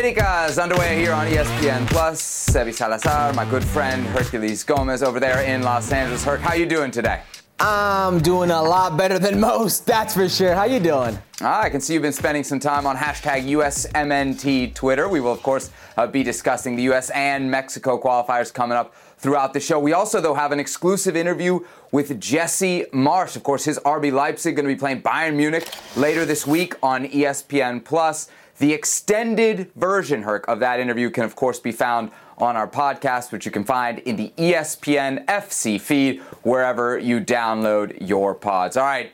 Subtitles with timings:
[0.00, 2.22] Americas underway here on ESPN Plus.
[2.22, 6.24] Sebi Salazar, my good friend Herculez Gomez over there in Los Angeles.
[6.24, 7.20] Herc, how you doing today?
[7.58, 10.54] I'm doing a lot better than most, that's for sure.
[10.54, 11.18] How you doing?
[11.42, 15.06] Ah, I can see you've been spending some time on hashtag USMNT Twitter.
[15.06, 17.10] We will, of course, uh, be discussing the U.S.
[17.10, 19.78] and Mexico qualifiers coming up throughout the show.
[19.78, 21.60] We also, though, have an exclusive interview
[21.92, 23.36] with Jesse Marsch.
[23.36, 27.06] Of course, his RB Leipzig going to be playing Bayern Munich later this week on
[27.06, 28.30] ESPN Plus.
[28.60, 33.32] The extended version, Herc, of that interview can, of course, be found on our podcast,
[33.32, 38.76] which you can find in the ESPN FC feed, wherever you download your pods.
[38.76, 39.12] All right.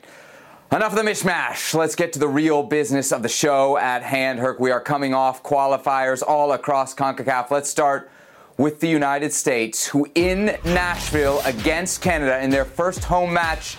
[0.73, 1.75] Enough of the mishmash.
[1.75, 4.59] Let's get to the real business of the show at hand, Herc.
[4.59, 7.49] We are coming off qualifiers all across CONCACAF.
[7.53, 8.11] Let's start
[8.57, 13.77] with the United States, who in Nashville against Canada in their first home match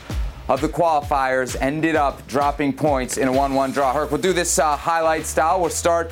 [0.48, 3.94] of the qualifiers ended up dropping points in a 1 1 draw.
[3.94, 5.59] Herc, we'll do this uh, highlight style.
[5.59, 6.12] We'll start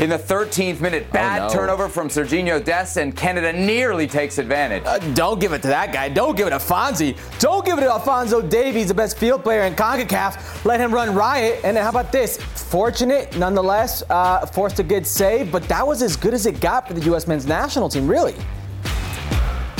[0.00, 1.10] in the 13th minute.
[1.12, 1.52] Bad oh, no.
[1.52, 4.82] turnover from Serginho Des, and Canada nearly takes advantage.
[4.84, 6.08] Uh, don't give it to that guy.
[6.08, 7.16] Don't give it to Fonzie.
[7.38, 10.64] Don't give it to Alfonso Davies, the best field player in CONCACAF.
[10.64, 11.60] Let him run riot.
[11.64, 12.38] And how about this?
[12.38, 16.88] Fortunate, nonetheless, uh, forced a good save, but that was as good as it got
[16.88, 17.26] for the U.S.
[17.26, 18.34] men's national team, really.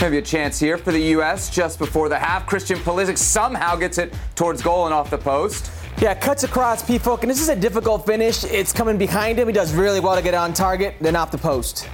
[0.00, 1.48] Maybe a chance here for the U.S.
[1.48, 2.46] just before the half.
[2.46, 5.70] Christian Pulisic somehow gets it towards goal and off the post.
[5.98, 8.44] Yeah, cuts across Pefok, and this is a difficult finish.
[8.44, 9.46] It's coming behind him.
[9.46, 11.88] He does really well to get on target, then off the post.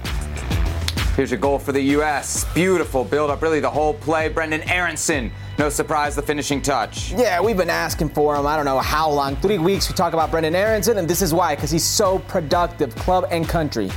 [1.15, 2.45] Here's your goal for the U.S.
[2.53, 4.29] Beautiful build up, really the whole play.
[4.29, 7.11] Brenden Aaronson, no surprise, the finishing touch.
[7.13, 8.47] Yeah, we've been asking for him.
[8.47, 9.35] I don't know how long.
[9.35, 12.95] Three weeks we talk about Brenden Aaronson, and this is why, because he's so productive,
[12.95, 13.91] club and country.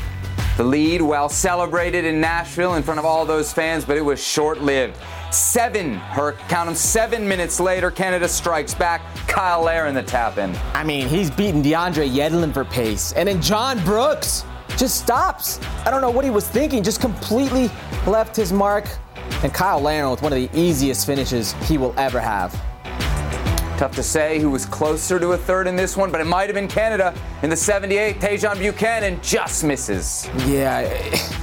[0.56, 4.24] The lead, well celebrated in Nashville in front of all those fans, but it was
[4.24, 4.96] short lived.
[5.32, 9.02] Seven, her count them seven minutes later, Canada strikes back.
[9.28, 10.54] Cyle Larin the tap in.
[10.72, 13.12] I mean, he's beaten DeAndre Yedlin for pace.
[13.14, 14.44] And then John Brooks
[14.76, 15.58] just stops.
[15.84, 17.68] I don't know what he was thinking, just completely
[18.06, 18.86] left his mark.
[19.42, 22.54] And Cyle Larin with one of the easiest finishes he will ever have.
[23.76, 26.44] Tough to say who was closer to a third in this one, but it might
[26.44, 27.12] have been Canada
[27.42, 28.20] in the 78th.
[28.20, 30.28] Tajon Buchanan just misses.
[30.46, 30.82] Yeah,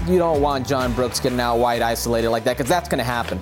[0.08, 3.04] you don't want John Brooks getting out wide isolated like that because that's going to
[3.04, 3.38] happen.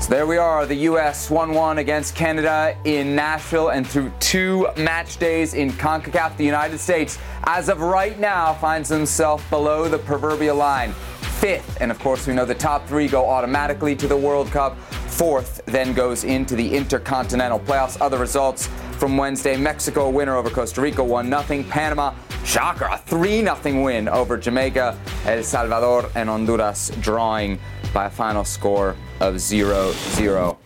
[0.00, 1.30] So there we are, the U.S.
[1.30, 6.78] 1 1 against Canada in Nashville, and through two match days in CONCACAF, the United
[6.78, 10.94] States, as of right now, finds himself below the proverbial line.
[11.44, 14.78] Fifth, and of course, we know the top three go automatically to the World Cup.
[15.08, 18.00] Fourth then goes into the Intercontinental Playoffs.
[18.00, 21.64] Other results from Wednesday Mexico, winner over Costa Rica, 1 0.
[21.64, 22.14] Panama,
[22.46, 24.98] shocker, a 3 0 win over Jamaica.
[25.26, 27.60] El Salvador and Honduras drawing
[27.92, 30.58] by a final score of 0 0.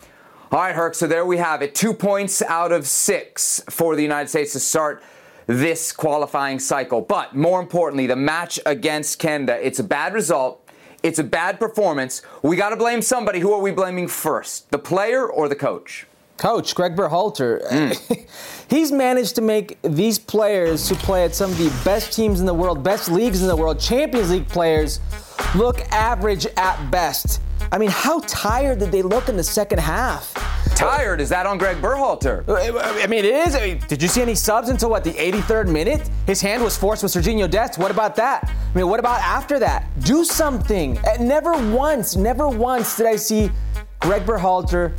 [0.53, 1.75] All right, Herc, so there we have it.
[1.75, 5.03] Two points out of six for the United States to start
[5.49, 7.01] this qualifying cycle.
[7.01, 10.67] But more importantly, the match against Canada, it's a bad result.
[11.03, 12.23] It's a bad performance.
[12.43, 13.41] We got to blame somebody.
[13.41, 14.71] Who are we blaming first?
[14.71, 16.07] The player or the coach?
[16.39, 17.67] Coach Greg Berhalter.
[17.69, 18.27] Mm.
[18.71, 22.47] He's managed to make these players who play at some of the best teams in
[22.47, 25.01] the world, best leagues in the world, Champions League players,
[25.57, 27.41] look average at best.
[27.71, 30.33] I mean, how tired did they look in the second half?
[30.75, 31.21] Tired?
[31.21, 32.47] Is that on Greg Berhalter?
[32.49, 33.55] Uh, I mean, it is.
[33.55, 36.09] I mean, did you see any subs until what the 83rd minute?
[36.27, 37.79] His hand was forced with Serginho Dest.
[37.79, 38.49] What about that?
[38.49, 39.87] I mean, what about after that?
[40.05, 40.99] Do something.
[40.99, 43.51] Uh, never once, never once did I see
[44.01, 44.93] Greg Berhalter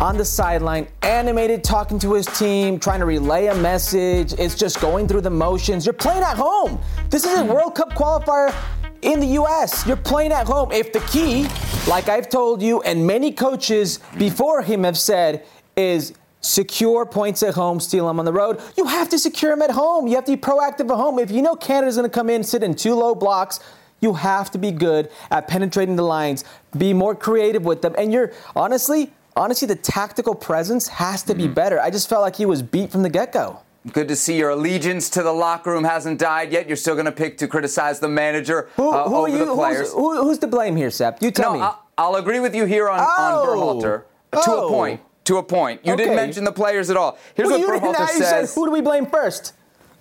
[0.00, 4.32] on the sideline, animated, talking to his team, trying to relay a message.
[4.38, 5.86] It's just going through the motions.
[5.86, 6.80] You're playing at home.
[7.10, 8.54] This is a World Cup qualifier
[9.02, 9.86] in the US.
[9.86, 10.72] You're playing at home.
[10.72, 11.48] If the key,
[11.88, 15.44] like I've told you, and many coaches before him have said,
[15.76, 18.60] is secure points at home, steal them on the road.
[18.76, 20.06] You have to secure them at home.
[20.06, 21.18] You have to be proactive at home.
[21.18, 23.60] If you know Canada's going to come in, sit in two low blocks,
[24.00, 26.44] you have to be good at penetrating the lines,
[26.76, 27.94] be more creative with them.
[27.98, 31.54] And you're honestly, honestly, the tactical presence has to be mm-hmm.
[31.54, 31.80] better.
[31.80, 33.60] I just felt like he was beat from the get go.
[33.92, 36.68] Good to see your allegiance to the locker room hasn't died yet.
[36.68, 39.54] You're still going to pick to criticize the manager who, uh, who over you, the
[39.54, 39.92] players.
[39.92, 41.22] Who's, who, who's, to blame here, Sep?
[41.22, 41.64] You tell no, me.
[41.64, 43.02] I'll, I'll, agree with you here on, oh.
[43.02, 44.02] on Berhalter
[44.34, 44.44] oh.
[44.44, 45.00] to a point.
[45.24, 45.80] To a point.
[45.84, 46.04] You okay.
[46.04, 47.18] didn't mention the players at all.
[47.34, 48.54] Here's well, what Berhalter says.
[48.54, 49.54] Who do we blame first?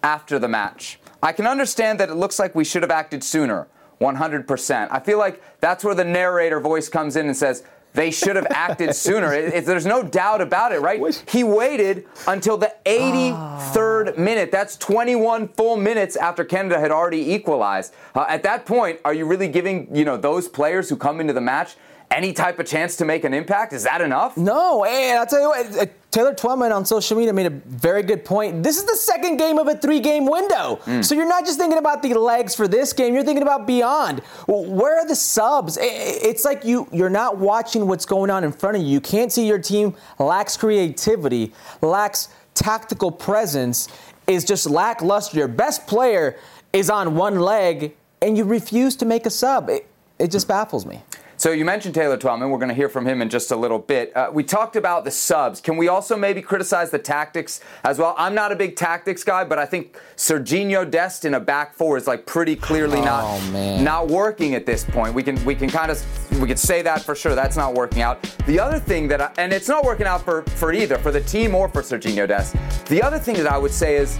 [0.03, 0.99] After the match.
[1.23, 3.67] I can understand that it looks like we should have acted sooner.
[4.01, 4.87] 100%.
[4.91, 7.63] I feel like that's where the narrator voice comes in and says,
[7.99, 9.33] they should have acted sooner.
[9.33, 10.99] It, it, there's no doubt about it, right?
[11.29, 14.51] He waited until the 83rd minute.
[14.51, 17.93] That's 21 full minutes after Canada had already equalized.
[18.15, 21.33] Uh, at that point, are you really giving you know those players who come into
[21.33, 21.75] the match
[22.11, 23.71] any type of chance to make an impact?
[23.73, 24.35] Is that enough?
[24.35, 28.01] No, and I'll tell you what, uh, Taylor Twellman on social media made a very
[28.01, 28.63] good point.
[28.63, 30.79] This is the second game of a three game window.
[30.85, 31.06] Mm.
[31.06, 34.19] So you're not just thinking about the legs for this game, you're thinking about beyond.
[34.47, 35.77] Where are the subs?
[35.79, 38.89] It's like you, you're not watching what's going on in front of you.
[38.89, 43.88] You can't see your team lacks creativity, lacks tactical presence,
[44.25, 45.38] is just lackluster.
[45.38, 46.38] Your best player
[46.73, 49.69] is on one leg, and you refuse to make a sub.
[49.69, 51.01] It, it just baffles me.
[51.39, 52.50] So you mentioned Taylor Twellman.
[52.50, 54.13] We're going to hear from him in just a little bit.
[54.13, 55.62] Uh, we talked about the subs.
[55.62, 58.13] Can we also maybe criticize the tactics as well?
[58.18, 61.95] I'm not a big tactics guy, but I think Serginho Dest in a back four
[61.95, 65.13] is like pretty clearly not oh, not working at this point.
[65.13, 67.36] We can we can kind of we can say that for sure.
[67.36, 68.21] That's not working out.
[68.45, 71.21] The other thing that I, and it's not working out for for either for the
[71.21, 72.53] team or for Serginho Dest.
[72.88, 74.19] The other thing that I would say is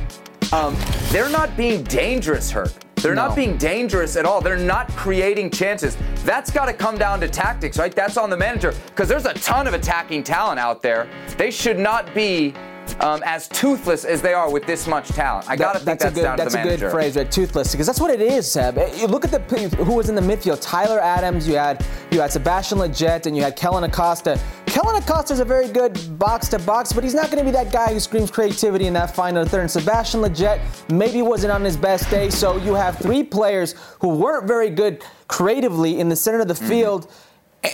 [0.52, 0.76] um,
[1.10, 2.74] they're not being dangerous hurt.
[2.96, 3.28] They're no.
[3.28, 4.42] not being dangerous at all.
[4.42, 5.98] They're not creating chances.
[6.26, 7.96] That's got to come down to tactics, right?
[7.96, 11.10] That's on the manager because there's a ton of attacking talent out there.
[11.38, 12.54] They should not be
[13.00, 15.50] um, as toothless as they are with this much talent.
[15.50, 17.32] I got to think that's, that's a good, that's a good phrase, right?
[17.32, 18.78] Toothless, because that's what it is, Seb.
[18.78, 20.60] Eh, you look at the who was in the midfield.
[20.62, 24.40] Tyler Adams, you had you had Sebastian Lletget, and you had Kellyn Acosta.
[24.66, 27.52] Kellyn Acosta is a very good box to box, but he's not going to be
[27.52, 29.62] that guy who screams creativity in that final third.
[29.62, 34.10] And Sebastian Lletget maybe wasn't on his best day, so you have three players who
[34.10, 36.68] weren't very good creatively in the center of the mm-hmm.
[36.68, 37.12] field.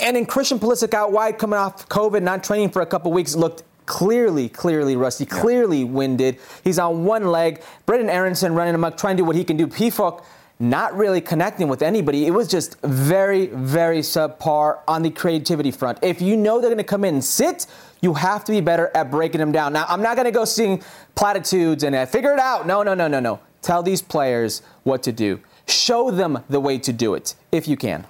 [0.01, 3.35] And in Christian Pulisic out wide, coming off COVID, not training for a couple weeks,
[3.35, 6.37] looked clearly, clearly rusty, clearly winded.
[6.63, 7.61] He's on one leg.
[7.87, 9.67] Brenden Aaronson running amok, trying to do what he can do.
[9.67, 10.23] Pefok
[10.59, 12.25] not really connecting with anybody.
[12.25, 15.99] It was just very, very subpar on the creativity front.
[16.01, 17.67] If you know they're going to come in and sit,
[18.01, 19.73] you have to be better at breaking them down.
[19.73, 20.81] Now, I'm not going to go sing
[21.15, 22.65] platitudes and uh, figure it out.
[22.65, 23.39] No, no, no, no, no.
[23.61, 25.41] Tell these players what to do.
[25.67, 28.05] Show them the way to do it if you can.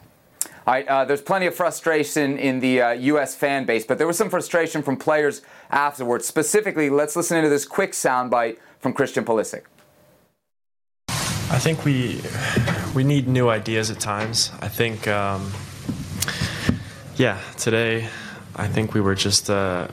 [0.68, 3.36] All right, uh, there's plenty of frustration in the uh, U.S.
[3.36, 6.26] fan base, but there was some frustration from players afterwards.
[6.26, 9.62] Specifically, let's listen into this quick soundbite from Christian Pulisic.
[11.08, 12.20] I think we
[12.96, 14.52] we need new ideas at times.
[14.60, 15.54] I think, um,
[17.16, 18.10] yeah, today
[18.56, 19.88] I think we were just uh,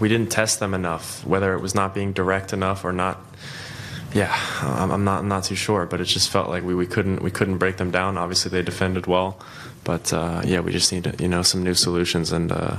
[0.00, 1.24] we didn't test them enough.
[1.24, 3.24] Whether it was not being direct enough or not
[4.16, 7.20] yeah, I'm not I'm not too sure, but it just felt like we, we couldn't
[7.20, 8.16] we couldn't break them down.
[8.16, 9.38] Obviously, they defended well,
[9.84, 12.78] but uh, yeah, we just need you know some new solutions, and uh,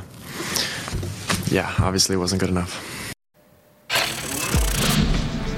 [1.51, 3.13] yeah, obviously, it wasn't good enough.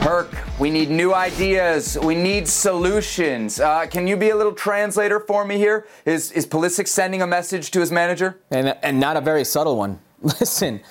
[0.01, 0.29] Herc,
[0.59, 1.97] we need new ideas.
[1.97, 3.61] We need solutions.
[3.61, 5.87] Uh, can you be a little translator for me here?
[6.03, 8.37] Is is Pulisic sending a message to his manager?
[8.51, 9.99] And and not a very subtle one.
[10.21, 10.81] Listen,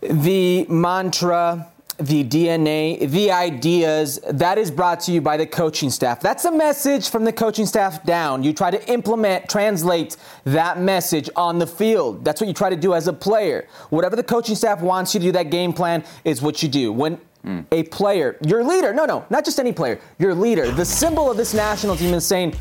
[0.00, 1.71] the mantra
[2.06, 6.20] the DNA, the ideas, that is brought to you by the coaching staff.
[6.20, 8.42] That's a message from the coaching staff down.
[8.42, 12.24] You try to implement, translate that message on the field.
[12.24, 13.68] That's what you try to do as a player.
[13.90, 16.92] Whatever the coaching staff wants you to do, that game plan is what you do.
[16.92, 17.64] When mm.
[17.70, 21.36] a player, your leader, no, no, not just any player, your leader, the symbol of
[21.36, 22.54] this national team is saying,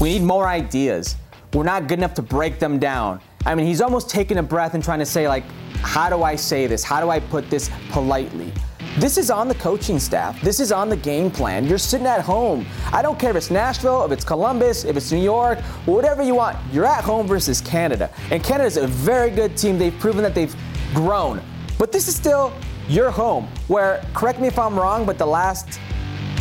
[0.00, 1.16] we need more ideas.
[1.54, 3.20] We're not good enough to break them down.
[3.48, 5.42] I mean, he's almost taking a breath and trying to say, like,
[5.80, 6.84] how do I say this?
[6.84, 8.52] How do I put this politely?
[8.98, 10.38] This is on the coaching staff.
[10.42, 11.64] This is on the game plan.
[11.64, 12.66] You're sitting at home.
[12.92, 16.34] I don't care if it's Nashville, if it's Columbus, if it's New York, whatever you
[16.34, 16.58] want.
[16.74, 18.10] You're at home versus Canada.
[18.30, 19.78] And Canada's a very good team.
[19.78, 20.54] They've proven that they've
[20.92, 21.40] grown.
[21.78, 22.52] But this is still
[22.86, 25.80] your home, where, correct me if I'm wrong, but the last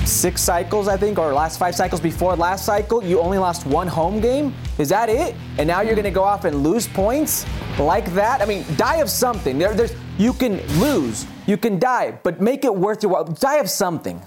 [0.07, 3.87] six cycles, I think, or last five cycles before last cycle, you only lost one
[3.87, 4.53] home game.
[4.77, 5.35] Is that it?
[5.57, 7.45] And now you're going to go off and lose points
[7.77, 8.41] like that?
[8.41, 9.57] I mean, die of something.
[9.57, 13.23] There, there's you can lose, you can die, but make it worth your while.
[13.25, 14.21] Die of something.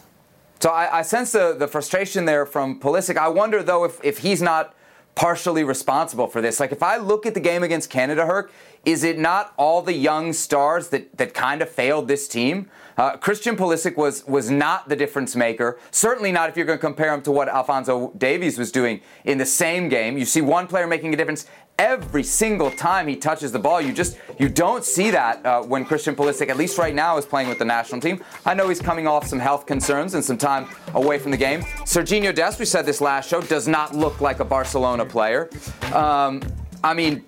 [0.60, 3.16] So I, I sense the, the frustration there from Pulisic.
[3.16, 4.74] I wonder though if, if he's not
[5.14, 6.60] partially responsible for this.
[6.60, 8.52] Like if I look at the game against Canada, Herc,
[8.84, 12.70] is it not all the young stars that, that kind of failed this team?
[13.00, 15.78] Uh, Christian Pulisic was was not the difference maker.
[15.90, 19.38] Certainly not if you're going to compare him to what Alfonso Davies was doing in
[19.38, 20.18] the same game.
[20.18, 21.46] You see one player making a difference
[21.78, 23.80] every single time he touches the ball.
[23.80, 27.24] You just you don't see that uh, when Christian Pulisic, at least right now, is
[27.24, 28.22] playing with the national team.
[28.44, 31.62] I know he's coming off some health concerns and some time away from the game.
[31.86, 35.48] Serginho Dest, we said this last show, does not look like a Barcelona player.
[35.94, 36.42] Um,
[36.84, 37.24] I mean,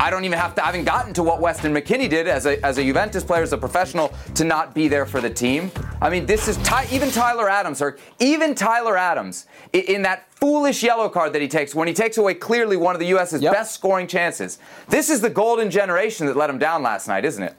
[0.00, 0.62] I don't even have to.
[0.62, 3.52] I haven't gotten to what Weston McKennie did as a, as a Juventus player, as
[3.52, 5.70] a professional, to not be there for the team.
[6.00, 10.30] I mean, this is Ty, even Tyler Adams, or even Tyler Adams, in, in, that
[10.30, 13.40] foolish yellow card that he takes when he takes away clearly one of the U.S.'s
[13.40, 13.52] yep.
[13.52, 14.58] best scoring chances.
[14.88, 17.54] This is the golden generation that let him down last night, isn't it?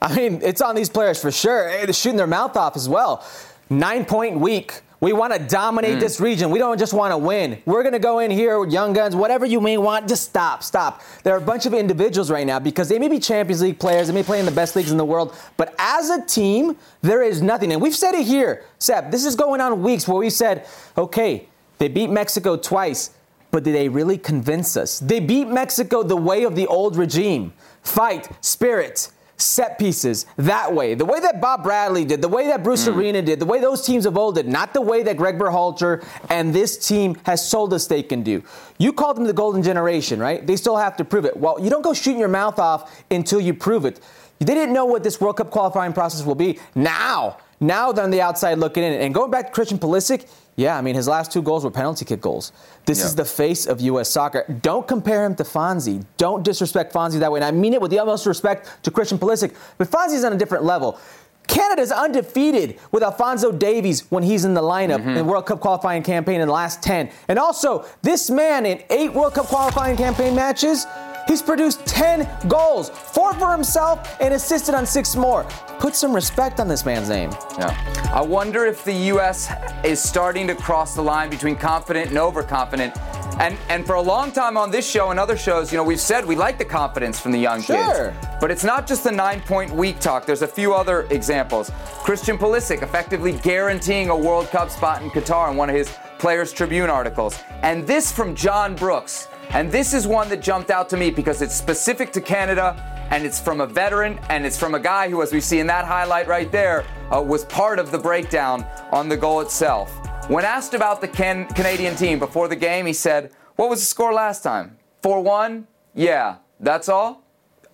[0.00, 1.68] I mean, it's on these players for sure.
[1.70, 3.26] They're shooting their mouth off as well.
[3.70, 6.00] Nine point week We want to dominate mm.
[6.00, 6.50] this region.
[6.50, 7.62] We don't just want to win.
[7.64, 10.08] We're going to go in here with young guns, whatever you may want.
[10.08, 11.02] Just stop, stop.
[11.22, 14.08] There are a bunch of individuals right now because they may be Champions League players,
[14.08, 17.22] they may play in the best leagues in the world, but as a team, there
[17.22, 17.72] is nothing.
[17.72, 19.12] And we've said it here, Seb.
[19.12, 23.10] This is going on weeks where we said, okay, they beat Mexico twice,
[23.52, 24.98] but did they really convince us?
[24.98, 27.52] They beat Mexico the way of the old regime
[27.82, 30.94] fight, spirit set pieces that way.
[30.94, 32.96] The way that Bob Bradley did, the way that Bruce mm.
[32.96, 36.04] Arena did, the way those teams of old did, not the way that Greg Berhalter
[36.28, 38.42] and this team has sold us they can do.
[38.78, 40.44] You called them the golden generation, right?
[40.46, 41.36] They still have to prove it.
[41.36, 44.00] Well, you don't go shooting your mouth off until you prove it.
[44.40, 46.58] They didn't know what this World Cup qualifying process will be.
[46.74, 48.92] Now, now they're on the outside looking in.
[48.94, 50.28] And going back to Christian Pulisic,
[50.58, 52.50] yeah, I mean, his last two goals were penalty kick goals.
[52.84, 54.10] This is the face of U.S.
[54.10, 54.44] soccer.
[54.60, 56.04] Don't compare him to Fonzie.
[56.16, 57.38] Don't disrespect Fonzie that way.
[57.38, 59.54] And I mean it with the utmost respect to Christian Pulisic.
[59.78, 60.98] But Fonzie's on a different level.
[61.46, 65.10] Canada's undefeated with Alfonso Davies when he's in the lineup mm-hmm.
[65.10, 67.08] in World Cup qualifying campaign in the last 10.
[67.28, 70.86] And also, this man in eight World Cup qualifying campaign matches
[71.28, 75.44] He's produced 10 goals, four for himself, and assisted on six more.
[75.78, 77.30] Put some respect on this man's name.
[77.58, 78.10] Yeah.
[78.14, 79.52] I wonder if the U.S.
[79.84, 82.96] is starting to cross the line between confident and overconfident.
[83.38, 86.00] And and for a long time on this show and other shows, you know, we've
[86.00, 88.12] said we like the confidence from the young sure.
[88.12, 88.26] kids.
[88.40, 90.26] But it's not just the nine-point week talk.
[90.26, 91.70] There's a few other examples.
[92.02, 96.52] Christian Pulisic effectively guaranteeing a World Cup spot in Qatar in one of his Players
[96.52, 97.38] Tribune articles.
[97.62, 99.28] And this from John Brooks.
[99.50, 102.76] And this is one that jumped out to me because it's specific to Canada
[103.10, 105.66] and it's from a veteran and it's from a guy who, as we see in
[105.68, 109.90] that highlight right there, uh, was part of the breakdown on the goal itself.
[110.28, 113.86] When asked about the Can- Canadian team before the game, he said, What was the
[113.86, 114.76] score last time?
[115.02, 115.66] 4 1?
[115.94, 117.24] Yeah, that's all?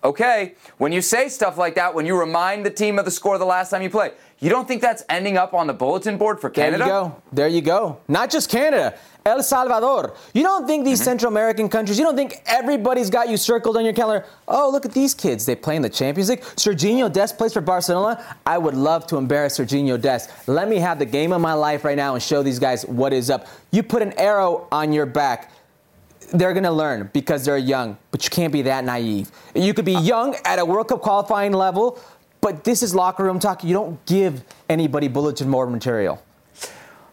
[0.05, 0.53] Okay.
[0.77, 3.45] When you say stuff like that, when you remind the team of the score the
[3.45, 6.49] last time you play, you don't think that's ending up on the bulletin board for
[6.49, 6.77] Canada?
[6.77, 7.21] There you go.
[7.33, 7.97] There you go.
[8.07, 8.97] Not just Canada.
[9.27, 10.13] El Salvador.
[10.35, 11.05] You don't think these mm-hmm.
[11.05, 14.23] Central American countries, you don't think everybody's got you circled on your calendar.
[14.47, 15.47] Oh, look at these kids.
[15.47, 16.41] They play in the Champions League.
[16.41, 18.23] Serginho Dest plays for Barcelona.
[18.45, 20.29] I would love to embarrass Serginho Dest.
[20.47, 23.13] Let me have the game of my life right now and show these guys what
[23.13, 23.47] is up.
[23.71, 25.51] You put an arrow on your back.
[26.31, 29.31] They're going to learn because they're young, but you can't be that naive.
[29.55, 31.99] You could be young at a World Cup qualifying level,
[32.41, 33.63] but this is locker room talk.
[33.63, 36.21] You don't give anybody bulletin board material.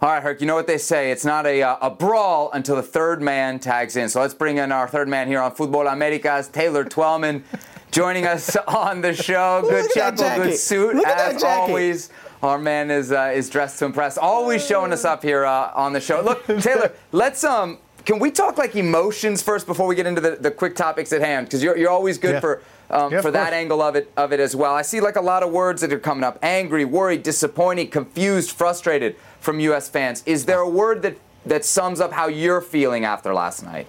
[0.03, 1.13] All right, Herc, you know what they say.
[1.13, 4.09] It's not a, uh, a brawl until the third man tags in.
[4.09, 7.45] So let's bring in our third man here on Futbol Americas, Taylor Twellman,
[7.93, 9.63] joining us on the show.
[9.63, 12.11] Good chuckle, good suit, Look as always.
[12.43, 14.19] Our man is uh, is dressed to impress.
[14.19, 16.21] Always showing us up here uh, on the show.
[16.21, 20.33] Look, Taylor, let's um, can we talk like emotions first before we get into the,
[20.35, 21.47] the quick topics at hand?
[21.47, 22.41] Because you're, you're always good yeah.
[22.41, 24.75] for um, yeah, for that angle of it of it as well.
[24.75, 28.51] I see like a lot of words that are coming up: angry, worried, disappointed, confused,
[28.51, 29.89] frustrated from U.S.
[29.89, 30.23] fans.
[30.25, 33.87] Is there a word that, that sums up how you're feeling after last night?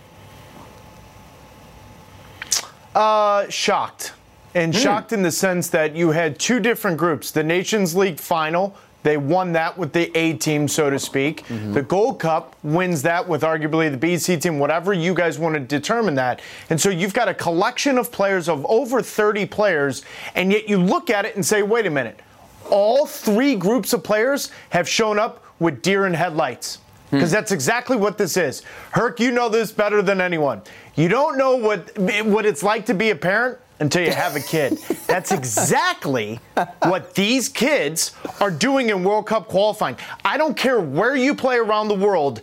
[2.94, 4.14] Uh, shocked.
[4.56, 4.82] And mm.
[4.82, 8.76] shocked in the sense that you had two different groups the Nations League final.
[9.04, 11.46] They won that with the A team, so to speak.
[11.48, 11.74] Mm-hmm.
[11.74, 15.60] The Gold Cup wins that with arguably the BC team, whatever you guys want to
[15.60, 16.42] determine that.
[16.70, 20.04] And so you've got a collection of players of over 30 players,
[20.36, 22.22] and yet you look at it and say, wait a minute,
[22.70, 26.80] all three groups of players have shown up with deer in headlights.
[27.12, 27.36] Because hmm.
[27.36, 28.64] that's exactly what this is.
[28.92, 30.62] Herc, you know this better than anyone.
[30.96, 34.40] You don't know what what it's like to be a parent until you have a
[34.40, 34.78] kid.
[35.08, 36.40] That's exactly
[36.84, 39.98] what these kids are doing in World Cup qualifying.
[40.24, 42.42] I don't care where you play around the world.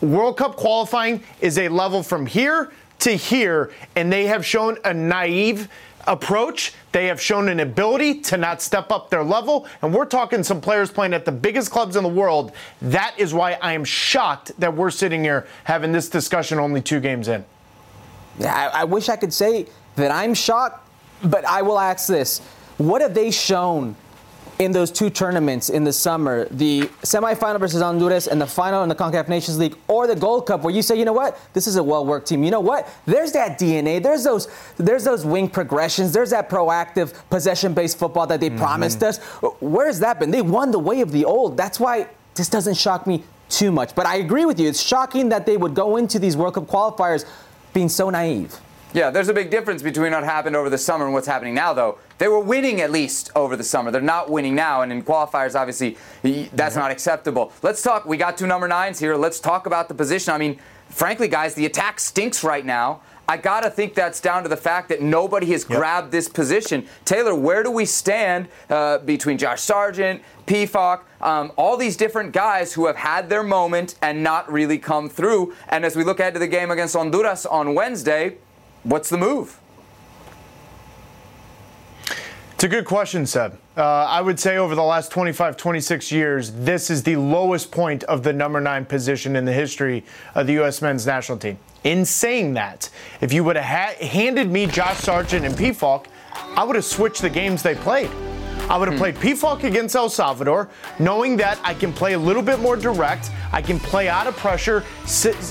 [0.00, 4.94] World Cup qualifying is a level from here to here, and they have shown a
[4.94, 5.68] naive
[6.08, 6.72] approach.
[6.90, 9.68] They have shown an ability to not step up their level.
[9.82, 12.52] And we're talking some players playing at the biggest clubs in the world.
[12.82, 16.98] That is why I am shocked that we're sitting here having this discussion only two
[16.98, 17.44] games in.
[18.40, 20.88] I, I wish I could say that I'm shocked,
[21.22, 22.40] but I will ask this.
[22.78, 23.96] What have they shown
[24.58, 28.88] in those two tournaments in the summer, the semifinal versus Honduras and the final in
[28.88, 31.66] the CONCACAF Nations League or the Gold Cup, where you say, you know what, this
[31.66, 32.42] is a well-worked team.
[32.42, 37.14] You know what, there's that DNA, there's those, there's those wing progressions, there's that proactive
[37.30, 38.58] possession-based football that they mm-hmm.
[38.58, 39.18] promised us.
[39.60, 40.30] Where's that been?
[40.30, 41.56] They won the way of the old.
[41.56, 43.94] That's why this doesn't shock me too much.
[43.94, 44.68] But I agree with you.
[44.68, 47.24] It's shocking that they would go into these World Cup qualifiers
[47.72, 48.58] being so naive.
[48.94, 51.74] Yeah, there's a big difference between what happened over the summer and what's happening now,
[51.74, 51.98] though.
[52.16, 53.90] They were winning at least over the summer.
[53.90, 55.98] They're not winning now, and in qualifiers, obviously,
[56.54, 57.52] that's not acceptable.
[57.62, 58.06] Let's talk.
[58.06, 59.14] We got two number nines here.
[59.14, 60.32] Let's talk about the position.
[60.32, 63.02] I mean, frankly, guys, the attack stinks right now.
[63.30, 65.78] I got to think that's down to the fact that nobody has yep.
[65.78, 66.86] grabbed this position.
[67.04, 72.72] Taylor, where do we stand uh, between Josh Sargent, Pefok, um, all these different guys
[72.72, 75.54] who have had their moment and not really come through?
[75.68, 78.38] And as we look ahead to the game against Honduras on Wednesday,
[78.82, 79.60] what's the move?
[82.54, 83.56] It's a good question, Seb.
[83.76, 88.02] Uh, I would say over the last 25, 26 years, this is the lowest point
[88.04, 90.04] of the number nine position in the history
[90.34, 90.82] of the U.S.
[90.82, 91.56] men's national team.
[91.84, 93.64] In saying that, if you would have
[93.98, 98.10] ha- handed me Josh Sargent and Pefok, I would have switched the games they played.
[98.68, 99.02] I would have hmm.
[99.02, 103.30] played Pefok against El Salvador, knowing that I can play a little bit more direct.
[103.52, 104.80] I can play out of pressure.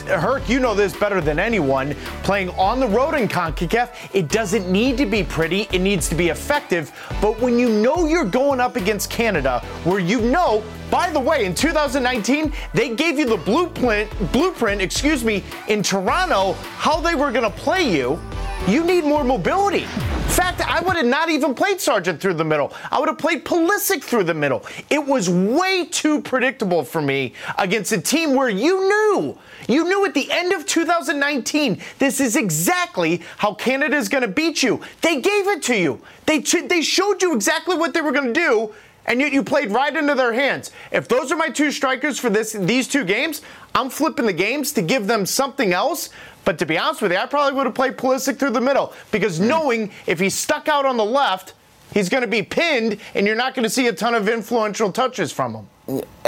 [0.05, 1.95] Herc, you know this better than anyone.
[2.23, 6.15] Playing on the road in CONCACAF, it doesn't need to be pretty, it needs to
[6.15, 6.91] be effective.
[7.21, 11.45] But when you know you're going up against Canada, where you know by the way,
[11.45, 17.29] in 2019, they gave you the blueprint, blueprint, excuse me, in Toronto, how they were
[17.29, 18.17] going to play you.
[18.65, 19.83] You need more mobility.
[19.83, 22.73] In fact, I would have not even played Sargent through the middle.
[22.91, 24.65] I would have played Pulisic through the middle.
[24.89, 29.37] It was way too predictable for me against a team where you knew,
[29.69, 34.27] you knew at the end of 2019, this is exactly how Canada is going to
[34.27, 34.81] beat you.
[35.01, 36.01] They gave it to you.
[36.25, 38.73] They, they showed you exactly what they were going to do,
[39.05, 40.71] and yet you played right into their hands.
[40.91, 43.41] If those are my two strikers for this these two games,
[43.73, 46.09] I'm flipping the games to give them something else
[46.47, 48.93] but to be honest with you, I probably would have played Pulisic through the middle
[49.11, 49.49] because mm.
[49.49, 51.55] knowing if he's stuck out on the left,
[51.93, 54.89] he's going to be pinned and you're not going to see a ton of influential
[54.89, 55.67] touches from him.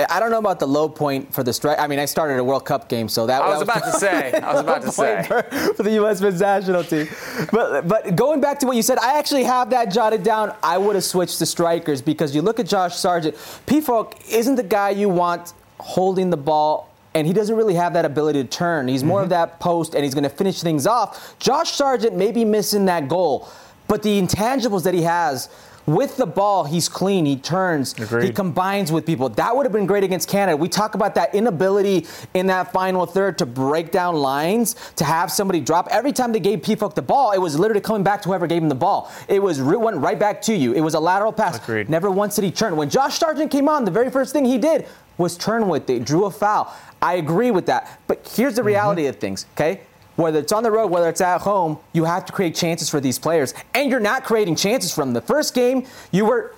[0.09, 1.79] I don't know about the low point for the strike.
[1.79, 3.93] I mean, I started a World Cup game, so that I was, that was about
[3.93, 4.31] to say.
[4.41, 5.41] I was about to say for,
[5.75, 6.19] for, the U.S.
[6.19, 7.07] men's national team.
[7.51, 10.53] But but going back to what you said, I actually have that jotted down.
[10.63, 13.35] I would have switched to strikers because you look at Josh Sargent.
[13.67, 18.05] Pefok isn't the guy you want holding the ball and he doesn't really have that
[18.05, 18.87] ability to turn.
[18.87, 19.23] He's more mm-hmm.
[19.25, 21.37] of that post, and he's going to finish things off.
[21.39, 23.49] Josh Sargent may be missing that goal,
[23.87, 25.49] but the intangibles that he has
[25.95, 27.25] with the ball, he's clean.
[27.25, 27.93] He turns.
[27.99, 28.25] Agreed.
[28.25, 29.29] He combines with people.
[29.29, 30.55] That would have been great against Canada.
[30.57, 35.31] We talk about that inability in that final third to break down lines, to have
[35.31, 35.87] somebody drop.
[35.91, 38.61] Every time they gave Pefok the ball, it was literally coming back to whoever gave
[38.61, 39.11] him the ball.
[39.27, 40.73] It was went right back to you.
[40.73, 41.57] It was a lateral pass.
[41.57, 41.89] Agreed.
[41.89, 42.75] Never once did he turn.
[42.75, 46.05] When Josh Sargent came on, the very first thing he did was turn with it,
[46.05, 46.73] drew a foul.
[47.01, 47.99] I agree with that.
[48.07, 49.09] But here's the reality mm-hmm.
[49.09, 49.81] of things, okay?
[50.19, 52.99] Whether it's on the road, whether it's at home, you have to create chances for
[52.99, 53.53] these players.
[53.73, 55.13] And you're not creating chances from.
[55.13, 56.55] The first game, you were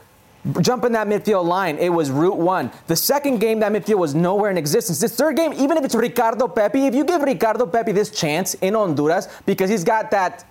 [0.62, 1.78] jumping that midfield line.
[1.78, 2.71] It was route one.
[2.88, 5.00] The second game, that midfield was nowhere in existence.
[5.00, 8.56] This third game, even if it's Ricardo Pepi, if you give Ricardo Pepi this chance
[8.56, 10.43] in Honduras, because he's got that,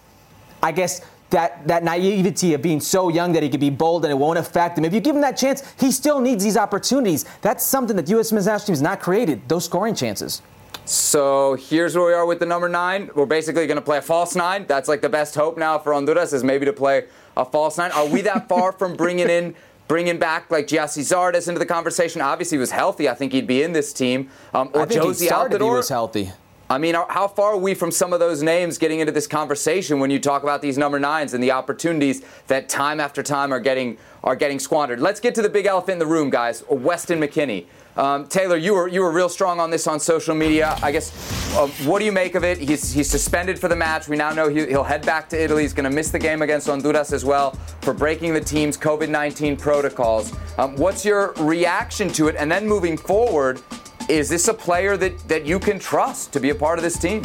[0.63, 4.13] I guess, that, that naivety of being so young that he could be bold and
[4.13, 4.85] it won't affect him.
[4.85, 7.25] If you give him that chance, he still needs these opportunities.
[7.43, 8.31] That's something that the U.S.
[8.31, 10.43] men's national team has not created, those scoring chances.
[10.91, 13.11] So here's where we are with the number nine.
[13.15, 14.67] We're basically going to play a false nine.
[14.67, 17.05] That's like the best hope now for Honduras is maybe to play
[17.37, 17.93] a false nine.
[17.93, 19.55] Are we that far from bringing in,
[19.87, 22.21] bringing back like Gyasi Zardes into the conversation?
[22.21, 23.09] Obviously, he was healthy.
[23.09, 24.31] I think he'd be in this team.
[24.53, 25.65] Um, or I think Jozy he started, Altidore.
[25.65, 26.33] He was healthy.
[26.69, 30.01] I mean, how far are we from some of those names getting into this conversation
[30.01, 33.61] when you talk about these number nines and the opportunities that time after time are
[33.61, 34.99] getting are getting squandered?
[34.99, 36.65] Let's get to the big elephant in the room, guys.
[36.69, 37.67] Weston McKennie.
[37.97, 40.79] Um, Taylor, you were you were real strong on this on social media.
[40.83, 42.59] I guess, uh, what do you make of it?
[42.59, 44.09] He's he's suspended for the match.
[44.09, 45.63] We now know he, will head back to Italy.
[45.63, 49.59] He's going to miss the game against Honduras as well for breaking the team's COVID-19
[49.59, 50.33] protocols.
[50.59, 52.37] Um, what's your reaction to it?
[52.37, 53.61] And then moving forward,
[54.09, 56.99] is this a player that, that you can trust to be a part of this
[56.99, 57.25] team?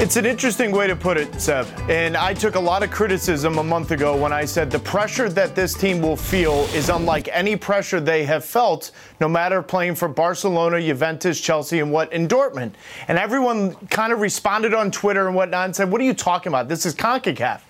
[0.00, 1.66] It's an interesting way to put it, Seb.
[1.90, 5.28] And I took a lot of criticism a month ago when I said the pressure
[5.30, 9.96] that this team will feel is unlike any pressure they have felt, no matter playing
[9.96, 12.74] for Barcelona, Juventus, Chelsea, and what in Dortmund.
[13.08, 16.50] And everyone kind of responded on Twitter and whatnot and said, What are you talking
[16.50, 16.68] about?
[16.68, 17.62] This is CONCACAF.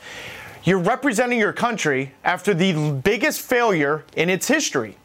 [0.65, 4.99] You're representing your country after the biggest failure in its history.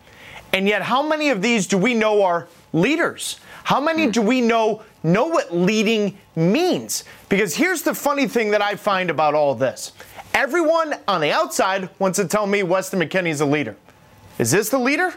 [0.51, 3.39] And yet, how many of these do we know are leaders?
[3.63, 7.03] How many do we know know what leading means?
[7.29, 9.91] Because here's the funny thing that I find about all this.
[10.33, 13.75] Everyone on the outside wants to tell me Weston McKennie's a leader.
[14.39, 15.13] Is this the leader?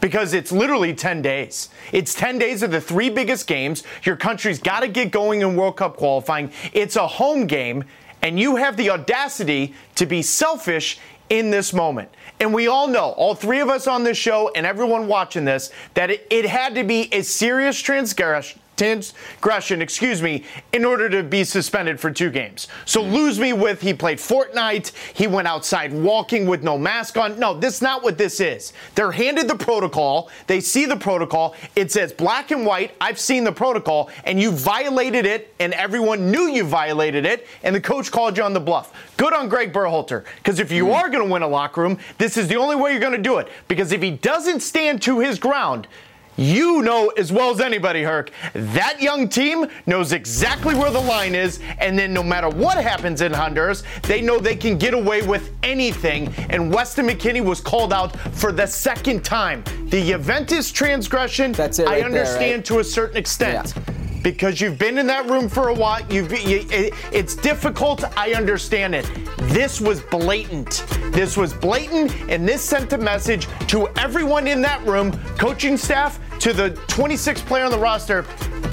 [0.00, 1.70] Because it's literally 10 days.
[1.90, 3.82] It's 10 days of the three biggest games.
[4.04, 6.52] Your country's got to get going in World Cup qualifying.
[6.72, 7.84] It's a home game,
[8.22, 10.98] and you have the audacity to be selfish
[11.30, 12.10] in this moment.
[12.38, 15.70] And we all know, all three of us on this show and everyone watching this,
[15.94, 21.22] that it, it had to be a serious transgression transgression, excuse me, in order to
[21.22, 22.68] be suspended for two games.
[22.84, 27.38] So lose me with he played Fortnite, he went outside walking with no mask on.
[27.38, 28.72] No, this is not what this is.
[28.94, 33.44] They're handed the protocol, they see the protocol, it says black and white, I've seen
[33.44, 38.10] the protocol, and you violated it, and everyone knew you violated it, and the coach
[38.10, 38.92] called you on the bluff.
[39.16, 40.92] Good on Greg Berhalter, because if you hmm.
[40.92, 43.18] are going to win a locker room, this is the only way you're going to
[43.18, 43.48] do it.
[43.68, 45.88] Because if he doesn't stand to his ground,
[46.36, 51.34] you know as well as anybody, Herc, that young team knows exactly where the line
[51.34, 55.22] is, and then no matter what happens in Honduras, they know they can get away
[55.26, 56.32] with anything.
[56.50, 59.64] And Weston McKennie was called out for the second time.
[59.88, 62.64] The Juventus transgression, That's it I right there, understand right?
[62.66, 63.74] to a certain extent.
[63.76, 63.94] Yeah.
[64.22, 68.02] Because you've been in that room for a while, you've you, it, it's difficult.
[68.18, 69.08] I understand it.
[69.38, 70.84] This was blatant.
[71.12, 76.18] This was blatant, and this sent a message to everyone in that room, coaching staff,
[76.40, 78.24] to the 26th player on the roster.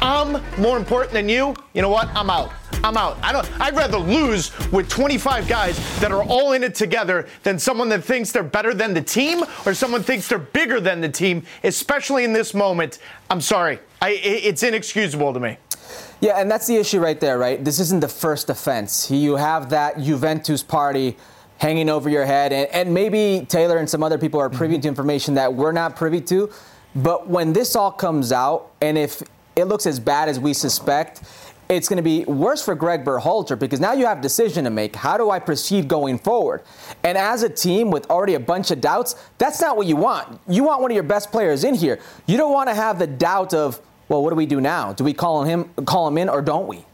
[0.01, 1.55] I'm more important than you.
[1.73, 2.09] You know what?
[2.09, 2.51] I'm out.
[2.83, 3.17] I'm out.
[3.23, 3.49] I don't.
[3.61, 8.03] I'd rather lose with 25 guys that are all in it together than someone that
[8.03, 11.43] thinks they're better than the team or someone thinks they're bigger than the team.
[11.63, 12.99] Especially in this moment.
[13.29, 13.79] I'm sorry.
[14.01, 15.57] I, it's inexcusable to me.
[16.19, 17.63] Yeah, and that's the issue right there, right?
[17.63, 19.09] This isn't the first offense.
[19.09, 21.17] You have that Juventus party
[21.57, 24.79] hanging over your head, and, and maybe Taylor and some other people are privy to
[24.79, 24.87] mm-hmm.
[24.89, 26.49] information that we're not privy to.
[26.95, 29.23] But when this all comes out, and if
[29.55, 31.21] it looks as bad as we suspect,
[31.69, 34.69] it's going to be worse for Greg Berhalter because now you have a decision to
[34.69, 34.95] make.
[34.95, 36.61] How do I proceed going forward?
[37.03, 40.39] And as a team with already a bunch of doubts, that's not what you want.
[40.47, 41.99] You want one of your best players in here.
[42.27, 43.79] You don't want to have the doubt of,
[44.09, 44.93] well, what do we do now?
[44.93, 46.85] Do we call him call him in or don't we?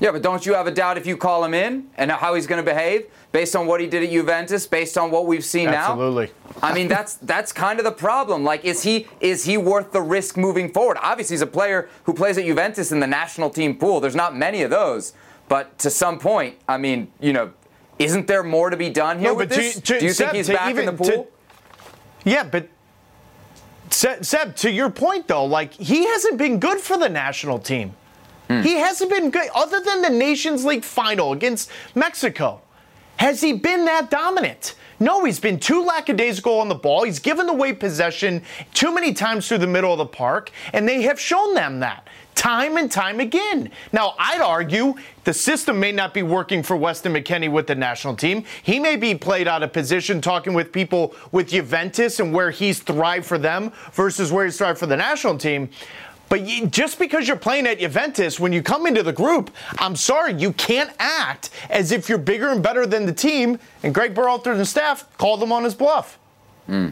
[0.00, 2.46] Yeah, but don't you have a doubt if you call him in and how he's
[2.46, 5.66] going to behave based on what he did at Juventus, based on what we've seen
[5.66, 5.90] now?
[5.92, 6.30] Absolutely.
[6.62, 8.44] I mean, that's that's kind of the problem.
[8.44, 10.98] Like, is he is he worth the risk moving forward?
[11.02, 13.98] Obviously, he's a player who plays at Juventus in the national team pool.
[14.00, 15.14] There's not many of those,
[15.48, 17.50] but to some point, I mean, you know,
[17.98, 19.80] isn't there more to be done here No, with but to- this?
[19.80, 21.28] to- Do you Seb, think he's back in the even- to- pool?
[22.24, 22.68] Yeah, but
[23.90, 27.94] Se- Seb, to your point though, like he hasn't been good for the national team.
[28.48, 28.62] Hmm.
[28.62, 32.60] He hasn't been good, other than the Nations League final against Mexico.
[33.16, 34.74] Has he been that dominant?
[35.00, 37.04] No, he's been too lackadaisical on the ball.
[37.04, 38.42] He's given away possession
[38.74, 42.08] too many times through the middle of the park, and they have shown them that
[42.38, 43.68] time and time again.
[43.92, 48.14] Now, I'd argue the system may not be working for Weston McKennie with the national
[48.14, 48.44] team.
[48.62, 52.78] He may be played out of position talking with people with Juventus and where he's
[52.78, 55.68] thrived for them versus where he's thrived for the national team.
[56.28, 59.96] But you, just because you're playing at Juventus, when you come into the group, I'm
[59.96, 63.58] sorry, you can't act as if you're bigger and better than the team.
[63.82, 66.18] And Greg Berhalter and staff called him on his bluff.
[66.66, 66.90] Hmm.